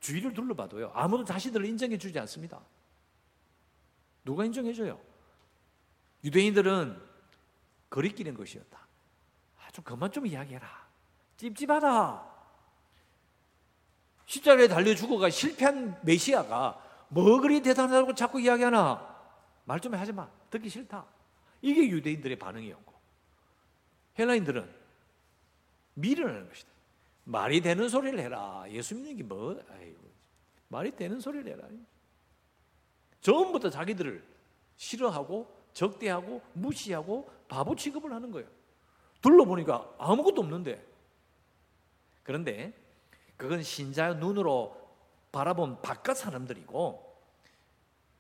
주위를 0.01 0.33
둘러봐도요. 0.33 0.93
아무도 0.95 1.25
자신들을 1.25 1.67
인정해 1.67 1.99
주지 1.99 2.19
않습니다. 2.21 2.65
누가 4.25 4.45
인정해 4.45 4.73
줘요? 4.73 5.01
유대인들은 6.25 7.01
거리끼는 7.91 8.35
것이었다. 8.35 8.87
아, 9.59 9.71
좀 9.71 9.85
그만 9.85 10.11
좀 10.11 10.27
이야기해라. 10.27 10.87
찝찝하다. 11.37 12.36
십자가에 14.27 14.69
달려 14.69 14.95
죽어가 14.95 15.31
실패한 15.31 16.01
메시아가 16.03 16.83
뭐 17.09 17.41
그리 17.41 17.63
대단하다고 17.63 18.15
자꾸 18.15 18.41
이야기하나? 18.41 19.15
말 19.65 19.81
좀 19.81 19.95
하지 19.95 20.13
마. 20.13 20.29
듣기 20.51 20.69
싫다. 20.69 21.05
이게 21.63 21.89
유대인들의 21.89 22.39
반응이었고. 22.39 22.93
헬라인들은 24.19 24.69
미련하는 25.95 26.49
것이다. 26.49 26.71
말이 27.25 27.61
되는 27.61 27.89
소리를 27.89 28.19
해라. 28.19 28.65
예수 28.69 28.95
믿는 28.95 29.17
게 29.17 29.23
뭐, 29.23 29.61
아이고. 29.71 30.01
말이 30.69 30.95
되는 30.95 31.21
소리를 31.21 31.51
해라. 31.53 31.67
처음부터 33.21 33.71
자기들을 33.71 34.23
싫어하고 34.77 35.53
적대하고 35.73 36.43
무시하고 36.53 37.29
바보 37.49 37.75
취급을 37.75 38.13
하는 38.13 38.31
거예요. 38.31 38.49
둘러보니까 39.21 39.95
아무것도 39.99 40.41
없는데. 40.43 40.85
그런데 42.23 42.73
그건 43.37 43.63
신자의 43.63 44.17
눈으로 44.17 44.77
바라본 45.33 45.83
바깥 45.83 46.17
사람들이고 46.17 47.05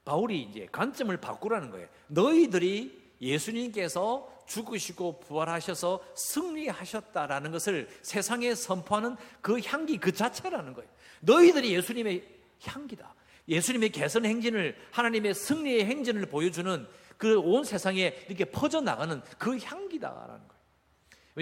바울이 0.04 0.42
이제 0.42 0.68
관점을 0.70 1.16
바꾸라는 1.16 1.70
거예요. 1.70 1.88
너희들이 2.08 3.14
예수님께서 3.20 4.32
죽으시고 4.46 5.20
부활하셔서 5.20 6.04
승리하셨다라는 6.14 7.50
것을 7.50 7.88
세상에 8.02 8.54
선포하는 8.54 9.16
그 9.40 9.60
향기 9.60 9.98
그 9.98 10.12
자체라는 10.12 10.74
거예요. 10.74 10.88
너희들이 11.20 11.74
예수님의 11.74 12.24
향기다. 12.62 13.14
예수님의 13.48 13.90
개선 13.90 14.24
행진을 14.24 14.76
하나님의 14.92 15.34
승리의 15.34 15.86
행진을 15.86 16.26
보여주는 16.26 16.86
그 17.18 17.38
온 17.38 17.64
세상에 17.64 18.14
이렇게 18.28 18.44
퍼져 18.44 18.80
나가는 18.80 19.22
그 19.38 19.56
향기다라는 19.58 20.48
거예요. 20.48 20.55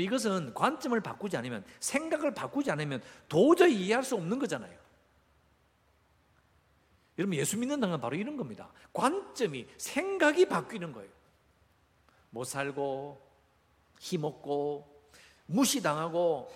이것은 0.00 0.54
관점을 0.54 0.98
바꾸지 1.00 1.36
않으면 1.36 1.64
생각을 1.80 2.34
바꾸지 2.34 2.70
않으면 2.70 3.02
도저히 3.28 3.74
이해할 3.86 4.02
수 4.02 4.16
없는 4.16 4.38
거잖아요. 4.38 4.76
여러분 7.18 7.38
예수 7.38 7.56
믿는다는 7.56 7.92
건 7.92 8.00
바로 8.00 8.16
이런 8.16 8.36
겁니다. 8.36 8.72
관점이 8.92 9.68
생각이 9.76 10.46
바뀌는 10.46 10.92
거예요. 10.92 11.10
못 12.30 12.44
살고 12.44 13.20
힘없고 14.00 14.92
무시당하고 15.46 16.52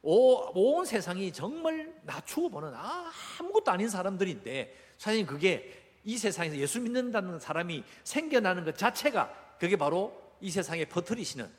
온 0.00 0.86
세상이 0.86 1.32
정말 1.32 1.94
낮추어 2.04 2.48
보는 2.48 2.72
아무것도 2.74 3.70
아닌 3.70 3.88
사람들인데 3.90 4.74
사실 4.96 5.26
그게 5.26 5.74
이 6.04 6.16
세상에서 6.16 6.56
예수 6.56 6.80
믿는다는 6.80 7.38
사람이 7.38 7.84
생겨나는 8.04 8.64
것 8.64 8.78
자체가 8.78 9.56
그게 9.58 9.76
바로 9.76 10.18
이 10.40 10.50
세상에 10.50 10.86
퍼뜨리시는 10.86 11.57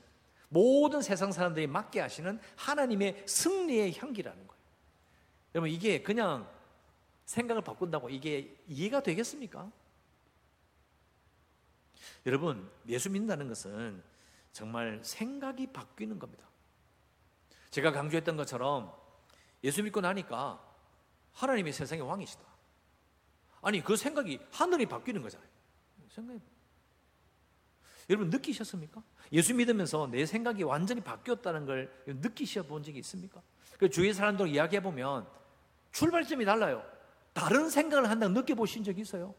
모든 0.49 1.01
세상 1.01 1.31
사람들이 1.31 1.67
맡게 1.67 1.99
하시는 1.99 2.39
하나님의 2.55 3.23
승리의 3.27 3.97
향기라는 3.97 4.47
거예요. 4.47 4.59
여러분 5.55 5.69
이게 5.69 6.03
그냥 6.03 6.49
생각을 7.25 7.61
바꾼다고 7.61 8.09
이게 8.09 8.55
이해가 8.67 9.01
되겠습니까? 9.01 9.71
여러분, 12.25 12.69
예수 12.87 13.09
믿는다는 13.09 13.47
것은 13.47 14.03
정말 14.51 14.99
생각이 15.03 15.67
바뀌는 15.67 16.19
겁니다. 16.19 16.47
제가 17.69 17.91
강조했던 17.91 18.35
것처럼 18.35 18.93
예수 19.63 19.83
믿고 19.83 20.01
나니까 20.01 20.59
하나님이 21.33 21.71
세상의 21.71 22.03
왕이시다. 22.03 22.43
아니, 23.61 23.83
그 23.83 23.95
생각이 23.95 24.39
하늘이 24.51 24.85
바뀌는 24.85 25.21
거잖아요. 25.21 25.49
생각이. 26.09 26.41
여러분 28.09 28.29
느끼셨습니까? 28.29 29.03
예수 29.31 29.53
믿으면서 29.53 30.07
내 30.07 30.25
생각이 30.25 30.63
완전히 30.63 31.01
바뀌었다는 31.01 31.65
걸 31.65 31.91
느끼셔 32.07 32.63
본 32.63 32.81
적이 32.83 32.99
있습니까? 32.99 33.41
그 33.77 33.89
주위 33.89 34.13
사람들 34.13 34.47
이야기해 34.47 34.81
보면 34.81 35.27
출발점이 35.91 36.43
달라요. 36.43 36.83
다른 37.33 37.69
생각을 37.69 38.09
한다고 38.09 38.33
느껴보신 38.33 38.83
적 38.83 38.97
있어요? 38.97 39.35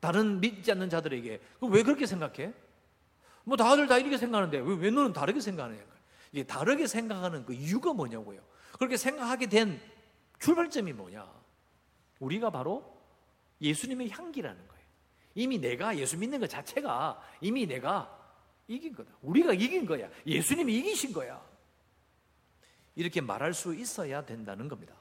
다른 0.00 0.40
믿지 0.40 0.72
않는 0.72 0.88
자들에게 0.88 1.40
왜 1.60 1.82
그렇게 1.82 2.06
생각해? 2.06 2.52
뭐 3.44 3.56
다들 3.56 3.86
다 3.86 3.98
이렇게 3.98 4.16
생각하는데 4.16 4.58
왜, 4.58 4.76
왜 4.76 4.90
너는 4.90 5.12
다르게 5.12 5.40
생각하느냐? 5.40 5.82
이게 6.32 6.44
다르게 6.44 6.86
생각하는 6.86 7.44
그 7.44 7.52
이유가 7.52 7.92
뭐냐고요. 7.92 8.40
그렇게 8.78 8.96
생각하게 8.96 9.46
된 9.46 9.80
출발점이 10.38 10.92
뭐냐? 10.92 11.26
우리가 12.20 12.50
바로 12.50 12.96
예수님의 13.60 14.10
향기라는 14.10 14.68
거예요. 14.68 14.75
이미 15.36 15.58
내가 15.58 15.96
예수 15.98 16.16
믿는 16.16 16.40
것 16.40 16.48
자체가 16.48 17.20
이미 17.42 17.66
내가 17.66 18.10
이긴 18.66 18.94
거다. 18.94 19.12
우리가 19.20 19.52
이긴 19.52 19.84
거야. 19.84 20.10
예수님이 20.26 20.78
이기신 20.78 21.12
거야. 21.12 21.44
이렇게 22.96 23.20
말할 23.20 23.52
수 23.52 23.74
있어야 23.74 24.24
된다는 24.24 24.66
겁니다. 24.66 24.94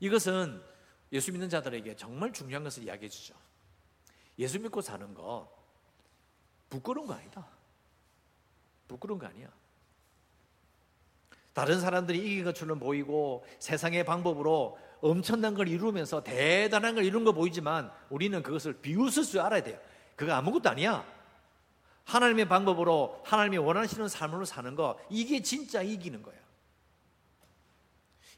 이것은 0.00 0.62
예수 1.12 1.30
믿는 1.32 1.50
자들에게 1.50 1.94
정말 1.96 2.32
중요한 2.32 2.64
것을 2.64 2.84
이야기해 2.84 3.10
주죠. 3.10 3.34
예수 4.38 4.58
믿고 4.58 4.80
사는 4.80 5.12
거 5.12 5.54
부끄러운 6.70 7.06
거 7.06 7.12
아니다. 7.12 7.46
부끄러운 8.88 9.20
거 9.20 9.26
아니야. 9.26 9.52
다른 11.52 11.78
사람들이 11.78 12.18
이긴 12.18 12.44
것처럼 12.44 12.78
보이고 12.78 13.44
세상의 13.58 14.06
방법으로 14.06 14.78
엄청난 15.00 15.54
걸 15.54 15.68
이루면서 15.68 16.22
대단한 16.22 16.94
걸 16.94 17.04
이룬 17.04 17.24
거 17.24 17.32
보이지만 17.32 17.90
우리는 18.10 18.42
그것을 18.42 18.74
비웃을 18.74 19.24
줄 19.24 19.40
알아야 19.40 19.62
돼요. 19.62 19.78
그거 20.16 20.32
아무것도 20.32 20.70
아니야. 20.70 21.04
하나님의 22.04 22.48
방법으로 22.48 23.22
하나님이 23.24 23.58
원하시는 23.58 24.08
삶으로 24.08 24.44
사는 24.44 24.74
거 24.74 24.98
이게 25.08 25.42
진짜 25.42 25.80
이기는 25.82 26.22
거야. 26.22 26.36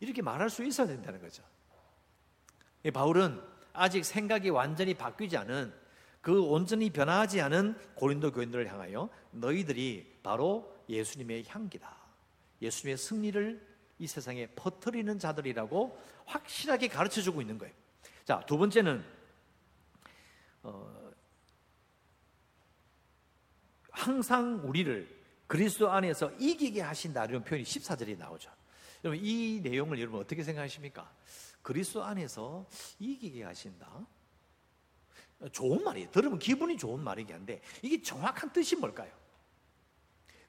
이렇게 0.00 0.20
말할 0.20 0.50
수 0.50 0.64
있어야 0.64 0.86
된다는 0.86 1.20
거죠. 1.20 1.42
바울은 2.92 3.40
아직 3.72 4.04
생각이 4.04 4.50
완전히 4.50 4.94
바뀌지 4.94 5.36
않은 5.36 5.72
그 6.20 6.42
온전히 6.42 6.90
변하지 6.90 7.40
않은 7.40 7.76
고린도 7.94 8.32
교인들을 8.32 8.70
향하여 8.70 9.08
너희들이 9.32 10.18
바로 10.22 10.76
예수님의 10.88 11.44
향기다. 11.48 11.96
예수님의 12.60 12.96
승리를 12.96 13.71
이 14.02 14.06
세상에 14.08 14.48
퍼뜨리는 14.48 15.16
자들이라고 15.16 15.96
확실하게 16.26 16.88
가르쳐 16.88 17.22
주고 17.22 17.40
있는 17.40 17.56
거예요. 17.56 17.72
자, 18.24 18.44
두 18.46 18.58
번째는 18.58 19.04
어, 20.64 21.12
항상 23.90 24.60
우리를 24.64 25.22
그리스도 25.46 25.88
안에서 25.92 26.32
이기게 26.40 26.80
하신다 26.80 27.26
이런 27.26 27.44
표현이 27.44 27.64
14절에 27.64 28.18
나오죠. 28.18 28.50
여러분 29.04 29.24
이 29.24 29.60
내용을 29.62 30.00
여러분 30.00 30.20
어떻게 30.20 30.42
생각하십니까? 30.42 31.08
그리스도 31.62 32.02
안에서 32.02 32.66
이기게 32.98 33.44
하신다. 33.44 34.04
좋은 35.52 35.84
말이에요. 35.84 36.10
들으면 36.10 36.40
기분이 36.40 36.76
좋은 36.76 36.98
말이긴 37.04 37.36
한데 37.36 37.62
이게 37.82 38.02
정확한 38.02 38.52
뜻이 38.52 38.74
뭘까요? 38.74 39.12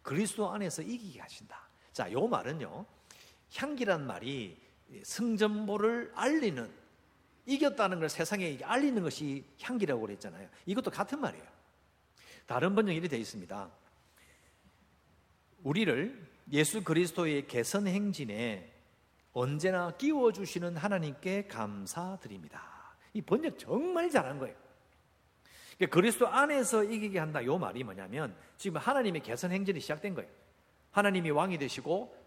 그리스도 0.02 0.50
안에서 0.50 0.82
이기게 0.82 1.20
하신다. 1.20 1.70
자, 1.92 2.12
요 2.12 2.28
말은요. 2.28 2.86
향기란 3.56 4.06
말이 4.08 4.58
승전보를 5.04 6.12
알리는 6.16 6.70
이겼다는 7.46 8.00
걸 8.00 8.10
세상에 8.10 8.58
알리는 8.64 9.02
것이 9.04 9.44
향기라고 9.62 10.02
그랬잖아요. 10.02 10.50
이것도 10.66 10.92
같은 10.92 11.20
말이에요. 11.20 11.46
다른 12.46 12.76
번역이 12.76 13.08
되어 13.08 13.20
있습니다. 13.20 13.72
우리를 15.64 16.28
예수 16.52 16.84
그리스도의 16.84 17.48
개선 17.48 17.88
행진에 17.88 18.72
언제나 19.34 19.92
끼워 19.98 20.32
주시는 20.32 20.78
하나님께 20.78 21.48
감사드립니다. 21.48 22.62
이 23.14 23.22
번역 23.22 23.58
정말 23.58 24.10
잘한 24.10 24.40
거예요. 24.40 24.56
그러니까 25.78 25.96
그리스도 25.96 26.28
안에서 26.28 26.84
이기게 26.84 27.20
한다. 27.20 27.44
요 27.46 27.58
말이 27.58 27.84
뭐냐면 27.84 28.36
지금 28.58 28.80
하나님의 28.80 29.24
개선 29.24 29.52
행진이 29.52 29.80
시작된 29.80 30.14
거예요. 30.16 30.30
하나님이 30.92 31.32
왕이 31.32 31.58
되시고 31.58 32.23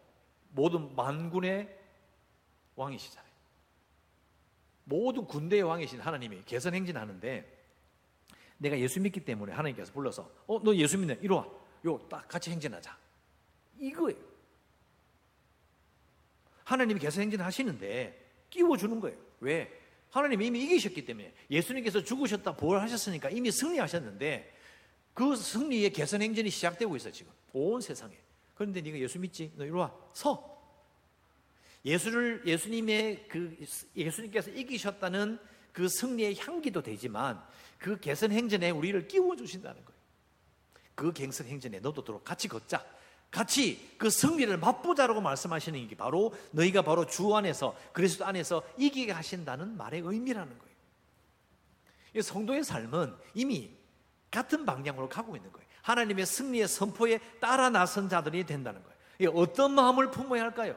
모든 0.51 0.95
만군의 0.97 1.77
왕이시잖아요. 2.77 3.27
모든 4.85 5.25
군대의 5.27 5.63
왕이신 5.63 6.01
하나님이 6.01 6.43
개선 6.47 6.75
행진하는데 6.75 7.55
내가 8.59 8.79
예수 8.79 9.01
믿기 9.01 9.21
때문에 9.21 9.53
하나님께서 9.53 9.93
불러서 9.93 10.31
어 10.47 10.61
너 10.63 10.75
예수 10.75 10.97
믿네 10.99 11.19
이리 11.21 11.29
와. 11.33 11.47
요 11.85 11.99
딱 12.09 12.27
같이 12.29 12.51
행진하자. 12.51 12.97
이거예요. 13.79 14.19
하나님이 16.65 16.99
개선 17.01 17.23
행진하시는데 17.23 18.27
끼워 18.51 18.77
주는 18.77 18.99
거예요. 19.01 19.19
왜? 19.41 19.71
하나님이 20.11 20.47
이미 20.47 20.63
이기셨기 20.63 21.05
때문에 21.05 21.33
예수님께서 21.51 22.03
죽으셨다 22.03 22.57
부활하셨으니까 22.57 23.31
이미 23.31 23.51
승리하셨는데 23.53 24.55
그 25.15 25.37
승리의 25.37 25.93
개선 25.93 26.23
행진이 26.23 26.51
시작되고 26.51 26.97
있어 26.97 27.11
지금 27.11 27.33
온 27.53 27.81
세상에. 27.81 28.17
그런데 28.57 28.81
네가 28.81 28.99
예수 28.99 29.19
믿지? 29.19 29.53
너 29.55 29.65
이리 29.65 29.73
와. 29.73 29.93
서. 30.13 30.57
예수를 31.85 32.43
예수님의 32.45 33.29
그 33.29 33.57
예수님께서 33.95 34.51
이기셨다는 34.51 35.39
그 35.73 35.89
승리의 35.89 36.37
향기도 36.39 36.83
되지만 36.83 37.41
그 37.79 38.01
개선 38.01 38.33
행전에 38.33 38.71
우리를 38.71 39.07
끼워 39.07 39.37
주신다는 39.37 39.85
거예요. 39.85 40.01
그 40.95 41.13
개선 41.13 41.47
행전에 41.47 41.79
너도 41.79 42.03
들어 42.03 42.21
같이 42.23 42.49
걷자. 42.49 42.85
같이 43.31 43.95
그 43.99 44.09
승리를 44.09 44.57
맛보자라고 44.57 45.21
말씀하시는 45.21 45.89
게 45.89 45.97
바로 45.97 46.35
너희가 46.53 46.83
바로 46.83 47.07
주 47.07 47.37
안에서 47.37 47.77
그리스도 47.93 48.25
안에서 48.25 48.63
이기게 48.79 49.13
하신다는 49.13 49.77
말의 49.77 50.01
의미라는 50.01 50.59
거예요. 50.59 52.23
성도의 52.23 52.65
삶은 52.65 53.15
이미 53.35 53.71
같은 54.31 54.65
방향으로 54.65 55.09
가고 55.09 55.37
있는 55.37 55.53
거예요. 55.53 55.66
하나님의 55.87 56.27
승리의 56.27 56.67
선포에 56.67 57.19
따라 57.41 57.71
나선 57.71 58.09
자들이 58.09 58.45
된다는 58.45 58.83
거예요. 58.83 59.31
어떤 59.39 59.73
마음을 59.73 60.11
품어야 60.11 60.43
할까요? 60.43 60.77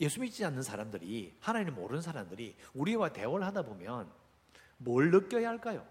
예수 0.00 0.20
믿지 0.20 0.44
않는 0.44 0.62
사람들이 0.62 1.34
하나님 1.40 1.74
모르는 1.74 2.02
사람들이 2.02 2.56
우리와 2.74 3.12
대화를 3.12 3.46
하다 3.46 3.62
보면 3.62 4.10
뭘 4.76 5.10
느껴야 5.10 5.48
할까요? 5.48 5.86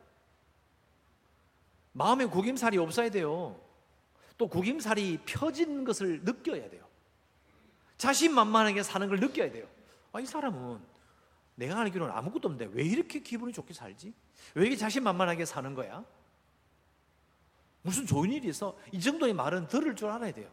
마음에 1.93 2.25
구김살이 2.25 2.77
없어야 2.77 3.09
돼요. 3.09 3.59
또 4.37 4.47
구김살이 4.47 5.19
펴진 5.25 5.83
것을 5.83 6.21
느껴야 6.23 6.69
돼요. 6.69 6.85
자신만만하게 7.97 8.83
사는 8.83 9.07
걸 9.07 9.19
느껴야 9.19 9.51
돼요. 9.51 9.67
아, 10.11 10.19
이 10.19 10.25
사람은 10.27 10.79
내가 11.55 11.79
알기로는 11.79 12.13
아무것도 12.13 12.49
없는데 12.49 12.71
왜 12.75 12.83
이렇게 12.83 13.19
기분이 13.19 13.51
좋게 13.51 13.73
살지? 13.73 14.13
왜 14.53 14.61
이렇게 14.61 14.77
자신만만하게 14.77 15.45
사는 15.45 15.73
거야? 15.73 16.05
무슨 17.81 18.05
좋은 18.05 18.31
일이 18.31 18.49
있어? 18.49 18.77
이 18.91 18.99
정도의 18.99 19.33
말은 19.33 19.67
들을 19.67 19.95
줄 19.95 20.09
알아야 20.09 20.31
돼요. 20.31 20.49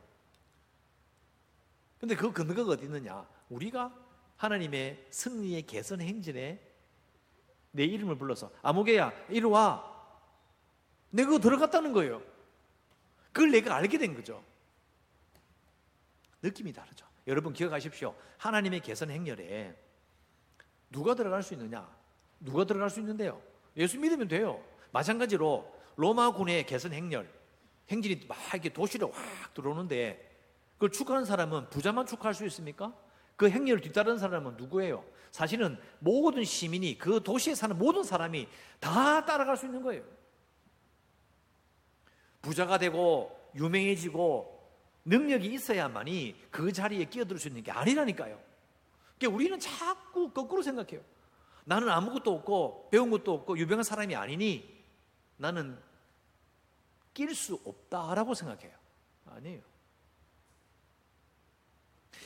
근데 1.99 2.15
그 2.15 2.33
근거가 2.33 2.73
어디 2.73 2.85
있느냐? 2.85 3.27
우리가 3.49 3.93
하나님의 4.37 5.07
승리의 5.11 5.63
개선 5.67 6.01
행진에 6.01 6.61
내 7.73 7.85
이름을 7.85 8.17
불러서 8.17 8.51
아무개야 8.63 9.13
이리 9.29 9.45
와. 9.45 9.95
내가 11.11 11.29
그거 11.29 11.41
들어갔다는 11.41 11.93
거예요. 11.93 12.23
그걸 13.33 13.51
내가 13.51 13.77
알게 13.77 13.99
된 13.99 14.15
거죠. 14.15 14.43
느낌이 16.43 16.73
다르죠. 16.73 17.07
여러분 17.27 17.53
기억하십시오. 17.53 18.15
하나님의 18.39 18.81
개선 18.81 19.11
행렬에 19.11 19.77
누가 20.91 21.15
들어갈 21.15 21.43
수 21.43 21.55
있느냐? 21.55 21.89
누가 22.41 22.65
들어갈 22.65 22.89
수 22.89 23.01
있는데요? 23.01 23.43
예수 23.77 23.99
믿으면 23.99 24.29
돼요. 24.29 24.63
마찬가지로 24.93 25.76
로마군의 25.97 26.67
개선 26.67 26.93
행렬, 26.93 27.29
행진이 27.91 28.27
막 28.29 28.39
이렇게 28.53 28.73
도시로 28.73 29.11
확 29.11 29.55
들어오는데 29.55 30.27
그걸 30.75 30.91
축하하는 30.91 31.25
사람은 31.25 31.71
부자만 31.71 32.07
축하할 32.07 32.35
수 32.35 32.45
있습니까? 32.47 32.95
그 33.37 33.51
행렬을 33.51 33.81
뒤따르는 33.81 34.19
사람은 34.19 34.57
누구예요? 34.57 35.05
사실은 35.31 35.79
모든 35.99 36.45
시민이 36.45 36.99
그 36.99 37.23
도시에 37.23 37.55
사는 37.55 37.77
모든 37.77 38.03
사람이 38.03 38.49
다 38.81 39.25
따라갈 39.25 39.57
수 39.57 39.67
있는 39.67 39.83
거예요. 39.83 40.03
부자가 42.41 42.79
되고 42.79 43.51
유명해지고 43.55 44.57
능력이 45.05 45.53
있어야만이 45.53 46.37
그 46.51 46.73
자리에 46.73 47.05
끼어들 47.07 47.39
수 47.39 47.49
있는 47.49 47.63
게 47.63 47.71
아니라니까요. 47.71 48.41
그러니까 49.19 49.37
우리는 49.37 49.59
자꾸 49.59 50.31
거꾸로 50.31 50.63
생각해요. 50.63 51.01
나는 51.65 51.89
아무것도 51.89 52.33
없고 52.35 52.89
배운 52.91 53.11
것도 53.11 53.33
없고 53.35 53.59
유명한 53.59 53.83
사람이 53.83 54.15
아니니 54.15 54.77
나는 55.37 55.79
낄 57.17 57.35
수 57.35 57.59
없다라고 57.65 58.35
생각해요. 58.35 58.77
아니에요. 59.25 59.63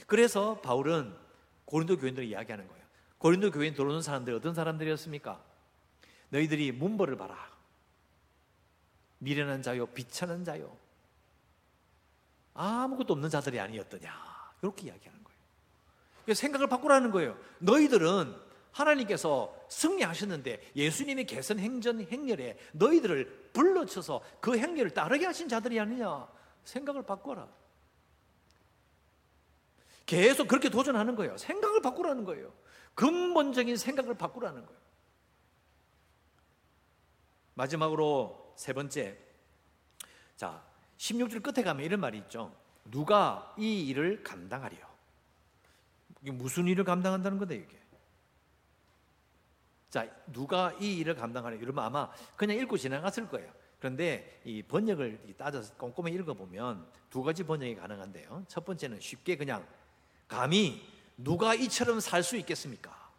그래서 0.08 0.60
바울은 0.60 1.16
고린도 1.64 1.98
교인들을 1.98 2.26
이야기하는 2.26 2.66
거예요. 2.66 2.84
고린도 3.18 3.52
교인 3.52 3.72
들어오는 3.72 4.02
사람들 4.02 4.34
어떤 4.34 4.52
사람들이었습니까? 4.52 5.40
너희들이 6.30 6.72
문벌을 6.72 7.16
봐라. 7.16 7.52
미련한 9.18 9.62
자요, 9.62 9.86
비천한 9.86 10.44
자요. 10.44 10.76
아무것도 12.54 13.12
없는 13.12 13.30
자들이 13.30 13.60
아니었더냐. 13.60 14.12
이렇게 14.60 14.88
이야기하는 14.88 15.22
거예요. 15.22 16.34
생각을 16.34 16.66
바꾸라는 16.66 17.12
거예요. 17.12 17.38
너희들은 17.60 18.49
하나님께서 18.72 19.54
승리하셨는데 19.68 20.72
예수님의 20.76 21.26
개선 21.26 21.58
행전 21.58 22.00
행렬에 22.00 22.58
너희들을 22.72 23.50
불러쳐서 23.52 24.22
그 24.40 24.56
행렬을 24.56 24.90
따르게 24.90 25.26
하신 25.26 25.48
자들이 25.48 25.78
아니냐. 25.80 26.28
생각을 26.64 27.02
바꿔라. 27.02 27.48
계속 30.06 30.48
그렇게 30.48 30.68
도전하는 30.68 31.14
거예요. 31.14 31.36
생각을 31.36 31.82
바꾸라는 31.82 32.24
거예요. 32.24 32.52
근본적인 32.94 33.76
생각을 33.76 34.14
바꾸라는 34.14 34.66
거예요. 34.66 34.80
마지막으로 37.54 38.54
세 38.56 38.72
번째. 38.72 39.18
자, 40.36 40.62
16절 40.98 41.42
끝에 41.42 41.64
가면 41.64 41.84
이런 41.84 42.00
말이 42.00 42.18
있죠. 42.18 42.54
누가 42.84 43.54
이 43.58 43.86
일을 43.88 44.22
감당하리요? 44.22 44.86
이게 46.22 46.30
무슨 46.30 46.66
일을 46.66 46.84
감당한다는 46.84 47.38
거다, 47.38 47.54
이게. 47.54 47.79
자, 49.90 50.08
누가 50.32 50.72
이 50.80 50.98
일을 50.98 51.16
감당하려 51.16 51.56
이러면 51.56 51.84
아마 51.84 52.10
그냥 52.36 52.56
읽고 52.58 52.78
지나갔을 52.78 53.28
거예요. 53.28 53.52
그런데 53.80 54.40
이 54.44 54.62
번역을 54.62 55.34
따져서 55.36 55.74
꼼꼼히 55.74 56.12
읽어보면 56.12 56.86
두 57.10 57.22
가지 57.22 57.42
번역이 57.42 57.74
가능한데요. 57.74 58.44
첫 58.46 58.64
번째는 58.64 59.00
쉽게 59.00 59.36
그냥 59.36 59.66
감히 60.28 60.86
누가 61.16 61.54
이처럼 61.54 61.98
살 62.00 62.22
수 62.22 62.36
있겠습니까? 62.36 63.10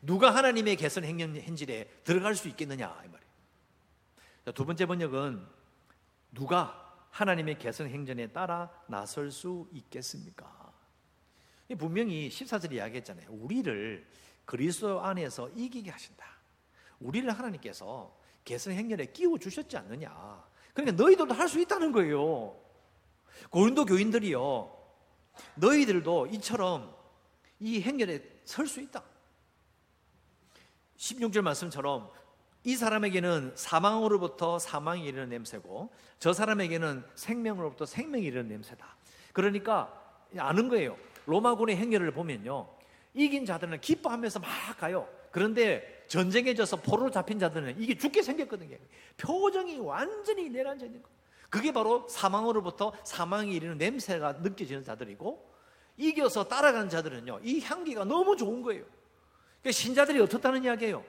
누가 0.00 0.34
하나님의 0.34 0.76
개선 0.76 1.04
행진에 1.04 1.84
들어갈 2.02 2.34
수 2.34 2.48
있겠느냐 2.48 2.88
이 3.04 3.08
말이에요. 3.08 4.52
두 4.54 4.66
번째 4.66 4.86
번역은 4.86 5.46
누가 6.32 7.06
하나님의 7.10 7.58
개선 7.58 7.86
행전에 7.86 8.28
따라 8.28 8.70
나설 8.88 9.30
수 9.30 9.68
있겠습니까? 9.72 10.72
분명히 11.78 12.28
14절에 12.28 12.72
이야기했잖아요. 12.72 13.28
우리를 13.30 14.06
그리스도 14.52 15.00
안에서 15.00 15.48
이기게 15.56 15.90
하신다. 15.90 16.26
우리를 17.00 17.30
하나님께서 17.30 18.14
개선 18.44 18.74
행렬에 18.74 19.06
끼워 19.06 19.38
주셨지 19.38 19.78
않느냐. 19.78 20.44
그러니까 20.74 21.02
너희들도 21.02 21.32
할 21.32 21.48
수 21.48 21.58
있다는 21.58 21.90
거예요. 21.90 22.54
고린도 23.48 23.86
교인들이요. 23.86 24.70
너희들도 25.54 26.26
이처럼 26.32 26.94
이 27.60 27.80
행렬에 27.80 28.22
설 28.44 28.66
수 28.66 28.82
있다. 28.82 29.02
16절 30.98 31.40
말씀처럼 31.40 32.10
이 32.64 32.76
사람에게는 32.76 33.54
사망으로부터 33.56 34.58
사망이 34.58 35.06
이르는 35.06 35.30
냄새고 35.30 35.90
저 36.18 36.34
사람에게는 36.34 37.06
생명으로부터 37.14 37.86
생명이 37.86 38.26
이르는 38.26 38.48
냄새다. 38.48 38.96
그러니까 39.32 39.98
아는 40.36 40.68
거예요. 40.68 40.98
로마군의 41.24 41.74
행렬을 41.76 42.12
보면요. 42.12 42.81
이긴 43.14 43.44
자들은 43.44 43.80
기뻐하면서 43.80 44.40
막 44.40 44.48
가요. 44.78 45.08
그런데 45.30 46.04
전쟁에 46.08 46.54
져서 46.54 46.76
포로로 46.76 47.10
잡힌 47.10 47.38
자들은 47.38 47.76
이게 47.78 47.96
죽게 47.96 48.22
생겼거든요. 48.22 48.76
표정이 49.16 49.78
완전히 49.78 50.48
내란져 50.48 50.86
있는 50.86 51.02
거. 51.02 51.08
그게 51.48 51.72
바로 51.72 52.06
사망으로부터 52.08 52.92
사망이 53.04 53.54
이르는 53.54 53.78
냄새가 53.78 54.32
느껴지는 54.40 54.84
자들이고 54.84 55.52
이겨서 55.96 56.44
따라간 56.44 56.88
자들은요. 56.88 57.40
이 57.42 57.60
향기가 57.60 58.04
너무 58.04 58.36
좋은 58.36 58.62
거예요. 58.62 58.84
그러니까 59.60 59.72
신자들이 59.72 60.20
어떻다는 60.20 60.64
이야기예요. 60.64 61.04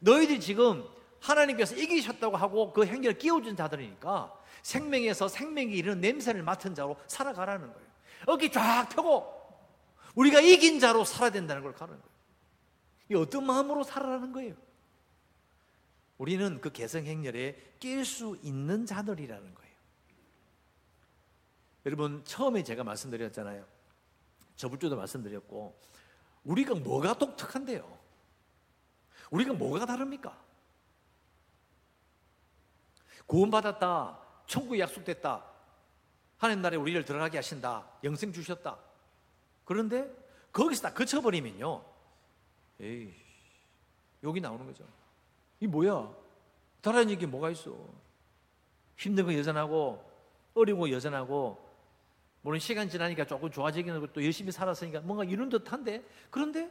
너희들이 0.00 0.40
지금 0.40 0.84
하나님께서 1.20 1.76
이기셨다고 1.76 2.36
하고 2.36 2.72
그 2.72 2.84
행렬을 2.84 3.18
끼워준 3.18 3.56
자들이니까 3.56 4.32
생명에서 4.62 5.28
생명이 5.28 5.72
이르는 5.72 6.00
냄새를 6.00 6.42
맡은 6.42 6.74
자로 6.74 6.96
살아가라는 7.06 7.72
거예요. 7.72 7.88
어깨 8.26 8.50
쫙 8.50 8.88
펴고 8.88 9.41
우리가 10.14 10.40
이긴 10.40 10.78
자로 10.78 11.04
살아야 11.04 11.30
된다는 11.30 11.62
걸 11.62 11.74
가르는 11.74 11.98
거예요. 12.00 12.12
이 13.10 13.14
어떤 13.14 13.44
마음으로 13.46 13.82
살아라는 13.82 14.32
거예요? 14.32 14.54
우리는 16.18 16.60
그 16.60 16.70
개성 16.70 17.04
행렬에 17.04 17.74
낄 17.80 18.04
수 18.04 18.38
있는 18.42 18.86
자들이라는 18.86 19.54
거예요. 19.54 19.72
여러분 21.86 22.24
처음에 22.24 22.62
제가 22.62 22.84
말씀드렸잖아요. 22.84 23.66
저번 24.56 24.78
주도 24.78 24.96
말씀드렸고 24.96 25.80
우리가 26.44 26.74
뭐가 26.74 27.14
독특한데요? 27.18 27.98
우리가 29.30 29.54
뭐가 29.54 29.86
다릅니까? 29.86 30.38
구원받았다. 33.26 34.20
천국 34.46 34.78
약속됐다. 34.78 35.44
하나님 36.36 36.62
나라에 36.62 36.78
우리를 36.78 37.04
들어가게 37.04 37.38
하신다. 37.38 37.88
영생 38.04 38.32
주셨다. 38.32 38.78
그런데 39.64 40.10
거기서 40.52 40.82
다 40.82 40.94
그쳐버리면요. 40.94 41.84
에이, 42.80 43.14
여기 44.22 44.40
나오는 44.40 44.66
거죠. 44.66 44.84
이 45.60 45.66
뭐야? 45.66 46.12
다른 46.80 47.10
얘기 47.10 47.26
뭐가 47.26 47.50
있어? 47.50 47.76
힘든 48.96 49.24
거 49.24 49.34
여전하고, 49.34 50.10
어려운 50.54 50.80
거 50.80 50.90
여전하고, 50.90 51.70
물론 52.42 52.58
시간 52.58 52.88
지나니까 52.88 53.24
조금 53.26 53.50
좋아지기는 53.50 53.96
하고 53.96 54.12
또 54.12 54.24
열심히 54.24 54.50
살았으니까 54.50 55.00
뭔가 55.02 55.24
이런 55.24 55.48
듯한데, 55.48 56.04
그런데 56.30 56.70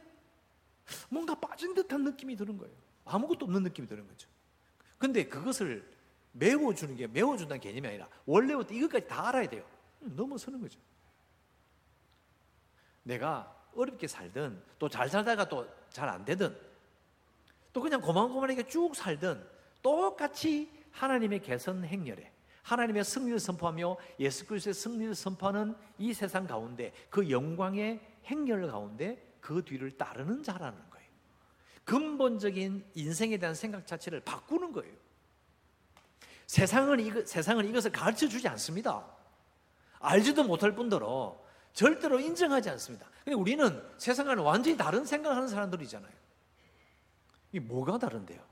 뭔가 1.08 1.34
빠진 1.34 1.74
듯한 1.74 2.04
느낌이 2.04 2.36
드는 2.36 2.58
거예요. 2.58 2.74
아무것도 3.04 3.46
없는 3.46 3.62
느낌이 3.64 3.88
드는 3.88 4.06
거죠. 4.06 4.28
근데 4.98 5.24
그것을 5.24 5.90
메워주는 6.32 6.96
게 6.96 7.06
메워준다는 7.06 7.60
개념이 7.60 7.88
아니라 7.88 8.08
원래부터 8.26 8.74
이것까지 8.74 9.08
다 9.08 9.28
알아야 9.28 9.48
돼요. 9.48 9.64
넘어서는 10.00 10.60
거죠. 10.60 10.78
내가 13.02 13.54
어렵게 13.74 14.06
살든 14.06 14.62
또 14.78 14.88
잘 14.88 15.08
살다가 15.08 15.48
또 15.48 15.66
잘 15.90 16.08
안 16.08 16.24
되든 16.24 16.56
또 17.72 17.80
그냥 17.80 18.00
고만고만하게 18.00 18.66
쭉 18.68 18.94
살든 18.94 19.42
똑같이 19.82 20.70
하나님의 20.92 21.40
개선 21.42 21.84
행렬에 21.84 22.30
하나님의 22.62 23.02
승리를 23.04 23.38
선포하며 23.40 23.96
예수 24.20 24.46
그리스도의 24.46 24.74
승리를 24.74 25.14
선포하는 25.14 25.74
이 25.98 26.14
세상 26.14 26.46
가운데 26.46 26.92
그 27.10 27.28
영광의 27.30 28.00
행렬 28.26 28.68
가운데 28.68 29.34
그 29.40 29.64
뒤를 29.64 29.90
따르는 29.98 30.42
자라는 30.42 30.78
거예요. 30.90 31.08
근본적인 31.84 32.84
인생에 32.94 33.36
대한 33.38 33.54
생각 33.54 33.86
자체를 33.86 34.20
바꾸는 34.20 34.72
거예요. 34.72 34.94
세상은 36.46 37.00
이거, 37.00 37.24
세상은 37.24 37.66
이것을 37.68 37.90
가르쳐 37.90 38.28
주지 38.28 38.46
않습니다. 38.48 39.04
알지도 39.98 40.44
못할 40.44 40.74
뿐더러 40.74 41.41
절대로 41.72 42.20
인정하지 42.20 42.70
않습니다. 42.70 43.08
근데 43.24 43.34
우리는 43.34 43.82
세상과는 43.98 44.42
완전히 44.42 44.76
다른 44.76 45.04
생각하는 45.04 45.48
사람들이잖아요. 45.48 46.12
이 47.52 47.60
뭐가 47.60 47.98
다른데요? 47.98 48.42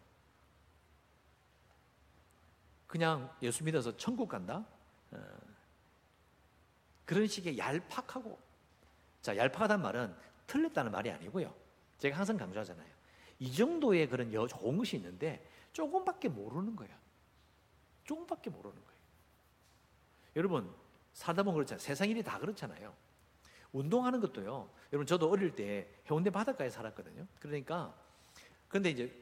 그냥 2.87 3.33
예수 3.43 3.63
믿어서 3.65 3.97
천국 3.97 4.29
간다? 4.29 4.67
어, 5.13 5.19
그런 7.05 7.27
식의 7.27 7.57
얄팍하고 7.57 8.39
자 9.23 9.37
얄팍하다는 9.37 9.83
말은 9.83 10.17
틀렸다는 10.47 10.93
말이 10.93 11.11
아니고요. 11.11 11.55
제가 11.99 12.17
항상 12.17 12.37
강조하잖아요. 12.37 12.89
이 13.39 13.53
정도의 13.53 14.09
그런 14.09 14.33
여, 14.33 14.47
좋은 14.47 14.77
것이 14.77 14.97
있는데 14.97 15.47
조금밖에 15.73 16.29
모르는 16.29 16.75
거예요. 16.77 16.95
조금밖에 18.05 18.51
모르는 18.51 18.77
거예요. 18.77 19.01
여러분 20.37 20.75
살다 21.13 21.43
보면 21.43 21.55
그렇잖아요. 21.55 21.81
세상 21.81 22.09
일이 22.09 22.23
다 22.23 22.39
그렇잖아요. 22.39 22.95
운동하는 23.73 24.21
것도요. 24.21 24.71
여러분 24.93 25.07
저도 25.07 25.31
어릴 25.31 25.55
때 25.55 25.89
해운대 26.11 26.31
바닷가에 26.31 26.69
살았거든요. 26.71 27.27
그러니까 27.39 27.95
근데 28.69 28.91
이제 28.91 29.13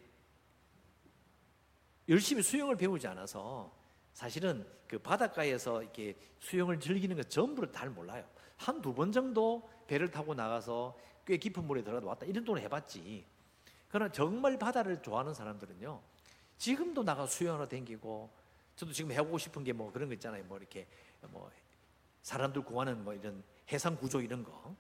열심히 2.09 2.43
수영을 2.43 2.77
배우지 2.77 3.07
않아서 3.09 3.73
사실은 4.15 4.67
그 4.87 4.99
바닷가에서 4.99 5.83
이렇게 5.83 6.17
수영을 6.39 6.81
즐기는 6.81 7.15
것 7.17 7.29
전부를 7.29 7.71
잘 7.73 7.91
몰라요. 7.91 8.25
한 8.57 8.81
두 8.83 8.93
번 8.95 9.13
정도 9.13 9.69
배를 9.87 10.11
타고 10.11 10.35
나가서 10.35 10.99
꽤 11.27 11.37
깊은 11.37 11.65
물에 11.65 11.83
들어가 11.83 12.07
왔다 12.07 12.27
이런 12.27 12.45
동안 12.45 12.63
해봤지. 12.63 13.25
그러나 13.89 14.11
정말 14.11 14.59
바다를 14.59 15.01
좋아하는 15.03 15.35
사람들은요. 15.35 16.01
지금도 16.57 17.05
나가 17.05 17.27
수영하러 17.27 17.69
다니고 17.69 18.31
저도 18.75 18.93
지금 18.93 19.13
해보고 19.13 19.39
싶은 19.39 19.63
게 19.65 19.73
뭐 19.73 19.93
그런 19.93 20.09
거 20.09 20.15
있잖아요. 20.15 20.43
뭐 20.45 20.57
이렇게 20.59 20.87
뭐 21.29 21.51
사람들 22.23 22.65
구하는 22.65 23.05
뭐 23.05 23.15
이런 23.15 23.45
해상 23.71 23.97
구조 23.97 24.21
이런 24.21 24.43
거. 24.43 24.75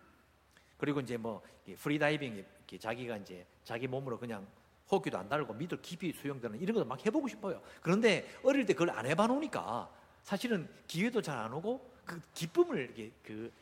그리고 0.77 1.01
이제 1.01 1.16
뭐 1.16 1.42
프리다이빙 1.79 2.44
자기가 2.79 3.16
이제 3.18 3.46
자기 3.64 3.87
몸으로 3.87 4.18
그냥 4.18 4.46
호흡기도 4.90 5.18
안 5.18 5.29
달고 5.29 5.55
밑으로 5.55 5.81
깊이 5.83 6.12
수영되는 6.12 6.61
이런 6.61 6.77
거막 6.77 7.05
해보고 7.05 7.29
싶어요. 7.29 7.61
그런데 7.83 8.27
어릴 8.42 8.64
때 8.64 8.72
그걸 8.72 8.90
안 8.90 9.07
해봐 9.07 9.27
놓으니까 9.27 9.90
사실은 10.22 10.68
기회도 10.87 11.20
잘 11.22 11.38
안 11.38 11.53
오고 11.53 11.94
그 12.05 12.20
기쁨을 12.35 12.79
이렇게 12.79 13.12
그 13.22 13.53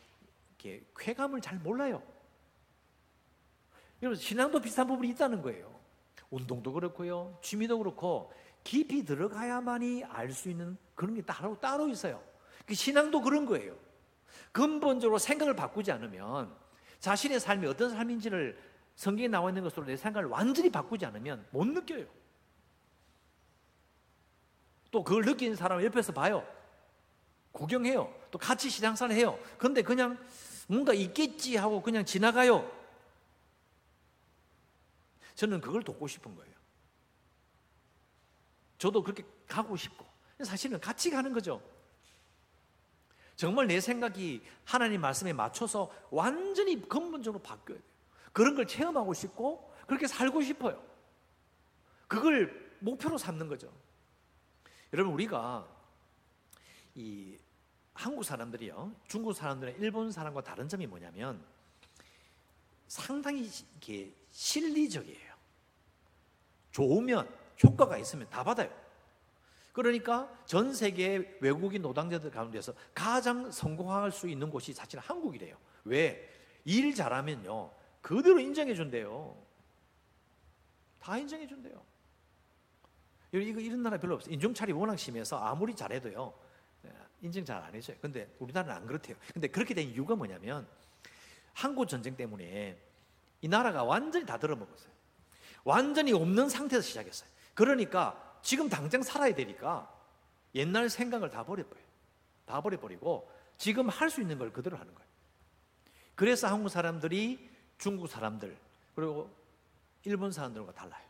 이렇게 0.58 0.84
쾌감을 0.96 1.40
잘 1.40 1.58
몰라요. 1.58 2.02
여러분 4.02 4.16
신앙도 4.20 4.60
비슷한 4.60 4.86
부분이 4.86 5.10
있다는 5.10 5.42
거예요. 5.42 5.74
운동도 6.30 6.72
그렇고요, 6.72 7.38
취미도 7.42 7.78
그렇고 7.78 8.32
깊이 8.62 9.04
들어가야만이 9.04 10.04
알 10.04 10.32
수 10.32 10.50
있는 10.50 10.76
그런 10.94 11.14
게 11.14 11.22
따로 11.22 11.58
따로 11.60 11.88
있어요. 11.88 12.22
그 12.66 12.74
신앙도 12.74 13.20
그런 13.22 13.46
거예요. 13.46 13.76
근본적으로 14.56 15.18
생각을 15.18 15.54
바꾸지 15.54 15.92
않으면 15.92 16.56
자신의 17.00 17.40
삶이 17.40 17.66
어떤 17.66 17.90
삶인지를 17.90 18.58
성경에 18.94 19.28
나와 19.28 19.50
있는 19.50 19.62
것으로 19.62 19.84
내 19.84 19.98
생각을 19.98 20.30
완전히 20.30 20.70
바꾸지 20.70 21.04
않으면 21.04 21.46
못 21.50 21.66
느껴요. 21.66 22.06
또 24.90 25.04
그걸 25.04 25.26
느끼는 25.26 25.56
사람을 25.56 25.84
옆에서 25.84 26.10
봐요. 26.14 26.42
구경해요. 27.52 28.10
또 28.30 28.38
같이 28.38 28.70
신앙생활 28.70 29.14
해요. 29.14 29.38
근데 29.58 29.82
그냥 29.82 30.18
뭔가 30.68 30.94
있겠지 30.94 31.56
하고 31.56 31.82
그냥 31.82 32.06
지나가요. 32.06 32.66
저는 35.34 35.60
그걸 35.60 35.82
돕고 35.82 36.08
싶은 36.08 36.34
거예요. 36.34 36.54
저도 38.78 39.02
그렇게 39.02 39.22
가고 39.46 39.76
싶고. 39.76 40.06
사실은 40.42 40.80
같이 40.80 41.10
가는 41.10 41.30
거죠. 41.34 41.60
정말 43.36 43.66
내 43.66 43.80
생각이 43.80 44.42
하나님 44.64 45.02
말씀에 45.02 45.32
맞춰서 45.32 45.92
완전히 46.10 46.80
근본적으로 46.88 47.42
바뀌어야 47.42 47.78
돼요. 47.78 47.88
그런 48.32 48.54
걸 48.54 48.66
체험하고 48.66 49.14
싶고 49.14 49.72
그렇게 49.86 50.06
살고 50.06 50.42
싶어요. 50.42 50.82
그걸 52.08 52.76
목표로 52.80 53.18
삼는 53.18 53.48
거죠. 53.48 53.72
여러분 54.92 55.12
우리가 55.12 55.66
이 56.94 57.36
한국 57.92 58.24
사람들이요, 58.24 58.94
중국 59.08 59.32
사람들은 59.32 59.80
일본 59.80 60.12
사람과 60.12 60.42
다른 60.42 60.68
점이 60.68 60.86
뭐냐면 60.86 61.42
상당히 62.88 63.50
이게 63.76 64.14
실리적이에요. 64.30 65.34
좋으면 66.72 67.28
효과가 67.64 67.96
있으면 67.98 68.28
다 68.28 68.44
받아요. 68.44 68.70
그러니까 69.76 70.26
전 70.46 70.72
세계 70.72 71.36
외국인 71.42 71.82
노동자들 71.82 72.30
가운데서 72.30 72.72
가장 72.94 73.50
성공할 73.50 74.10
수 74.10 74.26
있는 74.26 74.48
곳이 74.48 74.72
사실 74.72 74.98
한국이래요. 74.98 75.54
왜? 75.84 76.26
일 76.64 76.94
잘하면요. 76.94 77.70
그대로 78.00 78.40
인정해 78.40 78.74
준대요. 78.74 79.36
다 80.98 81.18
인정해 81.18 81.46
준대요. 81.46 81.84
이거 83.34 83.60
이런 83.60 83.82
나라 83.82 83.98
별로 83.98 84.14
없어요. 84.14 84.32
인종차이 84.32 84.72
워낙 84.72 84.96
심해서 84.96 85.36
아무리 85.36 85.76
잘해도요. 85.76 86.32
예, 86.86 86.90
인정 87.20 87.44
잘 87.44 87.62
안 87.62 87.74
해줘요. 87.74 87.98
근데 88.00 88.34
우리나라는 88.38 88.74
안 88.74 88.86
그렇대요. 88.86 89.14
근데 89.34 89.48
그렇게 89.48 89.74
된 89.74 89.90
이유가 89.90 90.16
뭐냐면 90.16 90.66
한국 91.52 91.86
전쟁 91.86 92.16
때문에 92.16 92.80
이 93.42 93.48
나라가 93.48 93.84
완전히 93.84 94.24
다 94.24 94.38
들어먹었어요. 94.38 94.90
완전히 95.64 96.14
없는 96.14 96.48
상태에서 96.48 96.82
시작했어요. 96.82 97.28
그러니까 97.52 98.25
지금 98.42 98.68
당장 98.68 99.02
살아야 99.02 99.34
되니까 99.34 99.92
옛날 100.54 100.88
생각을 100.88 101.30
다 101.30 101.44
버려버려요. 101.44 101.84
다 102.46 102.60
버려버리고 102.60 103.30
지금 103.58 103.88
할 103.88 104.10
수 104.10 104.20
있는 104.20 104.38
걸 104.38 104.52
그대로 104.52 104.76
하는 104.76 104.94
거예요. 104.94 105.06
그래서 106.14 106.46
한국 106.48 106.68
사람들이 106.68 107.50
중국 107.78 108.08
사람들 108.08 108.56
그리고 108.94 109.30
일본 110.04 110.32
사람들과 110.32 110.72
달라요. 110.72 111.04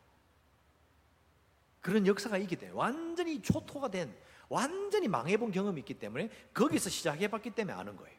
그런 1.80 2.06
역사가 2.06 2.38
있기 2.38 2.56
때문에 2.56 2.76
완전히 2.76 3.40
초토가 3.40 3.88
된 3.88 4.12
완전히 4.48 5.06
망해본 5.06 5.52
경험이 5.52 5.80
있기 5.80 5.94
때문에 5.94 6.30
거기서 6.54 6.90
시작해봤기 6.90 7.50
때문에 7.50 7.76
아는 7.76 7.96
거예요. 7.96 8.16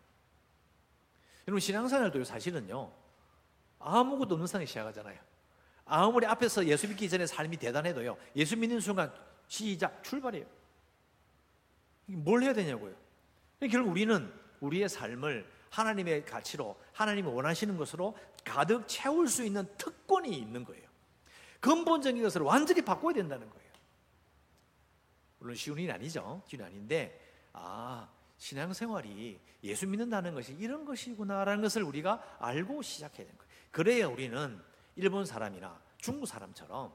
여러분 1.48 1.60
신앙생활도 1.60 2.24
사실은요 2.24 2.92
아무것도 3.80 4.36
없는 4.36 4.48
상에 4.48 4.66
시작하잖아요. 4.66 5.20
아무리 5.88 6.26
앞에서 6.26 6.66
예수 6.66 6.88
믿기 6.88 7.10
전에 7.10 7.26
삶이 7.26 7.58
대단해도요 7.58 8.18
예수 8.36 8.58
믿는 8.58 8.80
순간 8.80 9.12
시작 9.48 10.04
출발해요. 10.04 10.46
뭘 12.06 12.44
해야 12.44 12.54
되냐고요. 12.54 12.94
결국 13.72 13.92
우리는 13.92 14.32
우리의 14.60 14.90
삶을 14.90 15.48
하나님의 15.70 16.26
가치로 16.26 16.80
하나님이 16.94 17.28
원하시는 17.28 17.78
것으로 17.78 18.18
가득 18.44 18.88
채울 18.88 19.28
수 19.28 19.44
있는 19.44 19.68
특권이 19.78 20.38
있는 20.38 20.64
거예요. 20.64 20.88
근본적인 21.60 22.22
것을 22.24 22.42
완전히 22.42 22.82
바꿔야 22.82 23.14
된다는 23.14 23.50
거예요. 23.50 23.68
물론 25.40 25.56
쉬운 25.56 25.78
일이 25.80 25.92
아니죠. 25.92 26.42
쉬운 26.48 26.64
아닌데, 26.64 27.20
아, 27.54 28.08
신앙생활이 28.38 29.40
예수 29.64 29.88
믿는다는 29.88 30.34
것이 30.34 30.54
이런 30.54 30.86
것이구나라는 30.86 31.62
것을 31.62 31.84
우리가 31.84 32.38
알고 32.40 32.82
시작해야 32.82 33.26
되는 33.26 33.38
거예요. 33.38 33.52
그래야 33.72 34.08
우리는 34.08 34.60
일본 34.98 35.26
사람이나 35.26 35.80
중국 35.98 36.26
사람처럼 36.26 36.92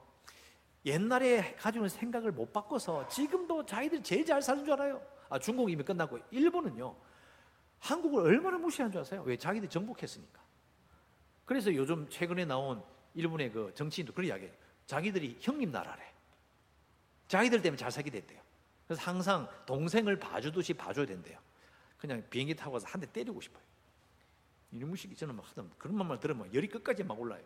옛날에 0.85 1.55
가지고 1.55 1.85
있는 1.85 1.97
생각을 1.97 2.31
못 2.33 2.51
바꿔서 2.51 3.07
지금도 3.07 3.65
자기들 3.65 4.03
제일 4.03 4.25
잘 4.25 4.41
사는 4.41 4.63
줄 4.63 4.73
알아요. 4.73 5.01
아, 5.29 5.39
중국 5.39 5.71
이미 5.71 5.81
끝났고, 5.81 6.19
일본은요, 6.29 6.95
한국을 7.79 8.23
얼마나 8.25 8.57
무시한 8.57 8.91
줄 8.91 8.99
아세요? 9.01 9.23
왜? 9.25 9.37
자기들이 9.37 9.69
정복했으니까. 9.69 10.41
그래서 11.45 11.73
요즘 11.73 12.07
최근에 12.09 12.45
나온 12.45 12.83
일본의 13.13 13.51
그 13.53 13.71
정치인도 13.73 14.13
그런 14.13 14.27
이야기해요. 14.27 14.53
자기들이 14.85 15.37
형님 15.39 15.71
나라래. 15.71 16.03
자기들 17.29 17.61
때문에 17.61 17.77
잘 17.77 17.89
살게 17.89 18.11
됐대요. 18.11 18.41
그래서 18.85 19.01
항상 19.01 19.47
동생을 19.65 20.19
봐주듯이 20.19 20.73
봐줘야 20.73 21.05
된대요. 21.05 21.39
그냥 21.97 22.21
비행기 22.29 22.53
타고 22.55 22.73
가서 22.73 22.85
한 22.87 22.99
대 22.99 23.09
때리고 23.09 23.39
싶어요. 23.39 23.63
이놈의 24.71 24.97
식이 24.97 25.15
저는 25.15 25.35
막 25.35 25.49
하다 25.49 25.63
그런 25.77 25.95
말만 25.97 26.19
들으면 26.19 26.53
열이 26.53 26.67
끝까지 26.67 27.03
막 27.03 27.19
올라요. 27.19 27.41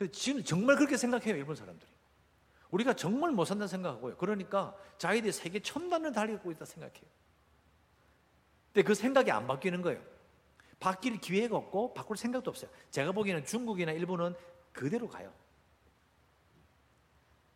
근데 0.00 0.12
지금 0.12 0.42
정말 0.42 0.76
그렇게 0.76 0.96
생각해요, 0.96 1.36
일본 1.36 1.54
사람들이. 1.54 1.90
우리가 2.70 2.96
정말 2.96 3.32
못 3.32 3.44
산다 3.44 3.66
생각하고요. 3.66 4.16
그러니까 4.16 4.74
자기들이 4.96 5.30
세계 5.30 5.60
첨단을 5.60 6.12
달리고 6.12 6.50
있다 6.52 6.64
생각해요. 6.64 7.04
근데 8.72 8.82
그 8.82 8.94
생각이 8.94 9.30
안 9.30 9.46
바뀌는 9.46 9.82
거예요. 9.82 10.02
바뀔 10.78 11.20
기회가 11.20 11.58
없고 11.58 11.92
바꿀 11.92 12.16
생각도 12.16 12.50
없어요. 12.50 12.70
제가 12.90 13.12
보기에는 13.12 13.44
중국이나 13.44 13.92
일본은 13.92 14.34
그대로 14.72 15.06
가요. 15.06 15.30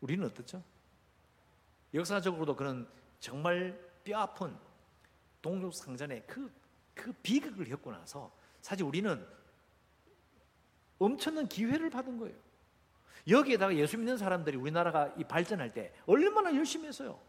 우리는 0.02 0.26
어떻죠? 0.26 0.62
역사적으로도 1.94 2.56
그런 2.56 2.86
정말 3.20 3.80
뼈아픈 4.04 4.54
동족상전의 5.40 6.24
그, 6.26 6.52
그 6.94 7.10
비극을 7.22 7.64
겪고 7.70 7.90
나서 7.90 8.30
사실 8.60 8.84
우리는 8.84 9.26
엄청난 11.04 11.46
기회를 11.48 11.90
받은 11.90 12.18
거예요. 12.18 12.34
여기에다가 13.28 13.74
예수 13.76 13.96
믿는 13.96 14.16
사람들이 14.16 14.56
우리나라가 14.56 15.12
이 15.16 15.24
발전할 15.24 15.72
때 15.72 15.92
얼마나 16.06 16.54
열심히 16.54 16.88
했어요. 16.88 17.20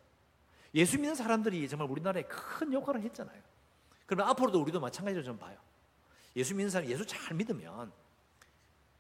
예수 0.73 0.97
믿는 0.97 1.15
사람들이 1.15 1.67
정말 1.69 1.89
우리나라에 1.89 2.23
큰 2.23 2.73
역할을 2.73 3.01
했잖아요. 3.01 3.41
그러면 4.05 4.29
앞으로도 4.29 4.61
우리도 4.61 4.79
마찬가지로 4.79 5.23
좀 5.23 5.37
봐요. 5.37 5.57
예수 6.35 6.53
믿는 6.53 6.69
사람 6.69 6.89
예수 6.89 7.05
잘 7.05 7.35
믿으면 7.35 7.91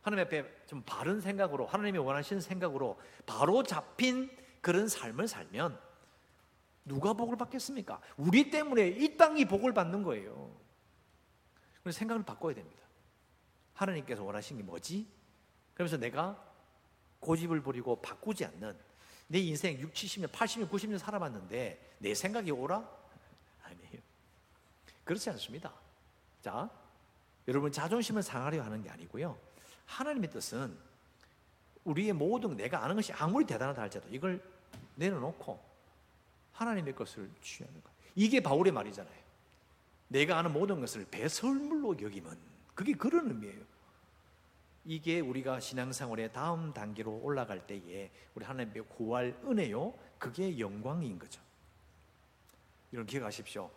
하나님 0.01 0.25
앞에 0.25 0.65
좀 0.67 0.83
바른 0.85 1.19
생각으로 1.19 1.65
하나님이 1.65 1.97
원하시는 1.97 2.41
생각으로 2.41 2.99
바로 3.25 3.63
잡힌 3.63 4.29
그런 4.61 4.87
삶을 4.87 5.27
살면 5.27 5.77
누가 6.85 7.13
복을 7.13 7.37
받겠습니까? 7.37 7.99
우리 8.15 8.51
때문에 8.51 8.87
이 8.87 9.17
땅이 9.17 9.45
복을 9.45 9.73
받는 9.73 10.03
거예요. 10.03 10.55
그래서 11.81 11.97
생각을 11.97 12.23
바꿔야 12.23 12.53
됩니다. 12.53 12.84
하나님께서 13.75 14.23
원하신 14.23 14.57
게 14.57 14.63
뭐지? 14.63 15.07
그러면서 15.73 15.97
내가 15.97 16.41
고집을 17.19 17.61
부리고 17.61 18.01
바꾸지 18.01 18.45
않는 18.45 18.75
내 19.27 19.39
인생 19.39 19.79
6, 19.79 19.93
70년, 19.93 20.27
80년, 20.27 20.69
90년 20.69 20.97
살아봤는데 20.97 21.95
내 21.99 22.13
생각이 22.13 22.51
오라? 22.51 22.87
아니에요. 23.63 23.99
그렇지 25.03 25.29
않습니다. 25.31 25.73
자, 26.41 26.69
여러분 27.47 27.71
자존심을 27.71 28.23
상하려 28.23 28.63
하는 28.63 28.83
게 28.83 28.89
아니고요. 28.89 29.37
하나님의 29.85 30.29
뜻은 30.31 30.77
우리의 31.83 32.13
모든 32.13 32.55
내가 32.55 32.83
아는 32.83 32.95
것이 32.95 33.13
아무리 33.13 33.45
대단하다 33.45 33.81
할지라도 33.81 34.09
이걸 34.11 34.41
내려놓고 34.95 35.59
하나님의 36.53 36.95
것을 36.95 37.29
취하는 37.41 37.81
것. 37.83 37.91
이게 38.15 38.41
바울의 38.41 38.71
말이잖아요. 38.71 39.25
내가 40.07 40.37
아는 40.37 40.53
모든 40.53 40.79
것을 40.79 41.05
배설물로 41.05 42.01
여기면 42.01 42.54
그게 42.75 42.93
그런 42.93 43.27
의미예요. 43.29 43.63
이게 44.83 45.19
우리가 45.19 45.59
신앙생활의 45.59 46.31
다음 46.31 46.71
단계로 46.73 47.21
올라갈 47.23 47.65
때에 47.65 48.11
우리 48.35 48.45
하나님의 48.45 48.83
구할 48.89 49.35
은혜요. 49.43 49.97
그게 50.19 50.59
영광인 50.59 51.17
거죠. 51.17 51.41
이런 52.91 53.05
기억하십시오. 53.05 53.71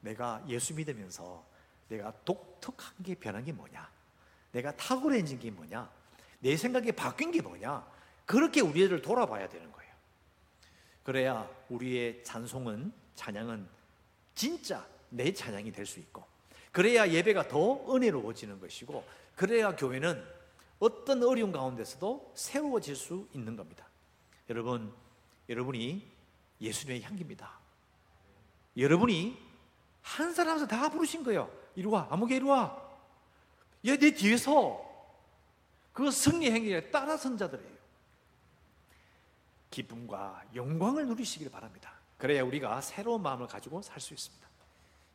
내가 0.00 0.42
예수 0.48 0.74
믿으면서 0.74 1.46
내가 1.88 2.12
독특한 2.24 2.92
게 3.04 3.14
변한 3.14 3.44
게 3.44 3.52
뭐냐? 3.52 3.88
내가 4.50 4.74
탁월해진 4.76 5.38
게 5.38 5.50
뭐냐? 5.50 5.88
내 6.40 6.56
생각이 6.56 6.92
바뀐 6.92 7.30
게 7.30 7.40
뭐냐? 7.40 7.86
그렇게 8.26 8.60
우리를 8.60 9.00
돌아봐야 9.00 9.48
되는 9.48 9.70
거예요. 9.70 9.92
그래야 11.04 11.48
우리의 11.68 12.22
찬송은 12.24 12.92
찬양은 13.14 13.68
진짜 14.34 14.86
내 15.08 15.32
찬양이 15.32 15.72
될 15.72 15.86
수 15.86 15.98
있고 16.00 16.27
그래야 16.72 17.08
예배가 17.08 17.48
더 17.48 17.94
은혜로워지는 17.94 18.60
것이고 18.60 19.04
그래야 19.36 19.74
교회는 19.74 20.22
어떤 20.78 21.22
어려운 21.22 21.50
가운데서도 21.52 22.32
새로워질 22.34 22.94
수 22.96 23.26
있는 23.32 23.56
겁니다. 23.56 23.86
여러분 24.50 24.92
여러분이 25.48 26.06
예수님의 26.60 27.02
향기입니다. 27.02 27.58
여러분이 28.76 29.38
한 30.02 30.32
사람에서 30.34 30.66
다 30.66 30.88
부르신 30.88 31.24
거예요. 31.24 31.50
이리 31.74 31.86
와, 31.86 32.06
아무개 32.10 32.36
이리 32.36 32.44
와. 32.44 32.80
얘 33.86 33.96
내 33.96 34.12
뒤에서 34.12 34.84
그 35.92 36.10
승리 36.10 36.50
행위에 36.50 36.90
따라선 36.90 37.36
자들이에요. 37.38 37.78
기쁨과 39.70 40.44
영광을 40.54 41.06
누리시길 41.06 41.50
바랍니다. 41.50 41.92
그래야 42.16 42.42
우리가 42.42 42.80
새로운 42.80 43.22
마음을 43.22 43.46
가지고 43.46 43.82
살 43.82 44.00
수 44.00 44.14
있습니다. 44.14 44.46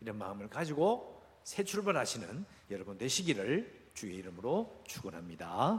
이런 0.01 0.17
마음을 0.17 0.49
가지고 0.49 1.21
새 1.43 1.63
출발하시는 1.63 2.45
여러분 2.71 2.97
되시기를 2.97 3.89
주의 3.93 4.15
이름으로 4.17 4.83
축원합니다. 4.87 5.71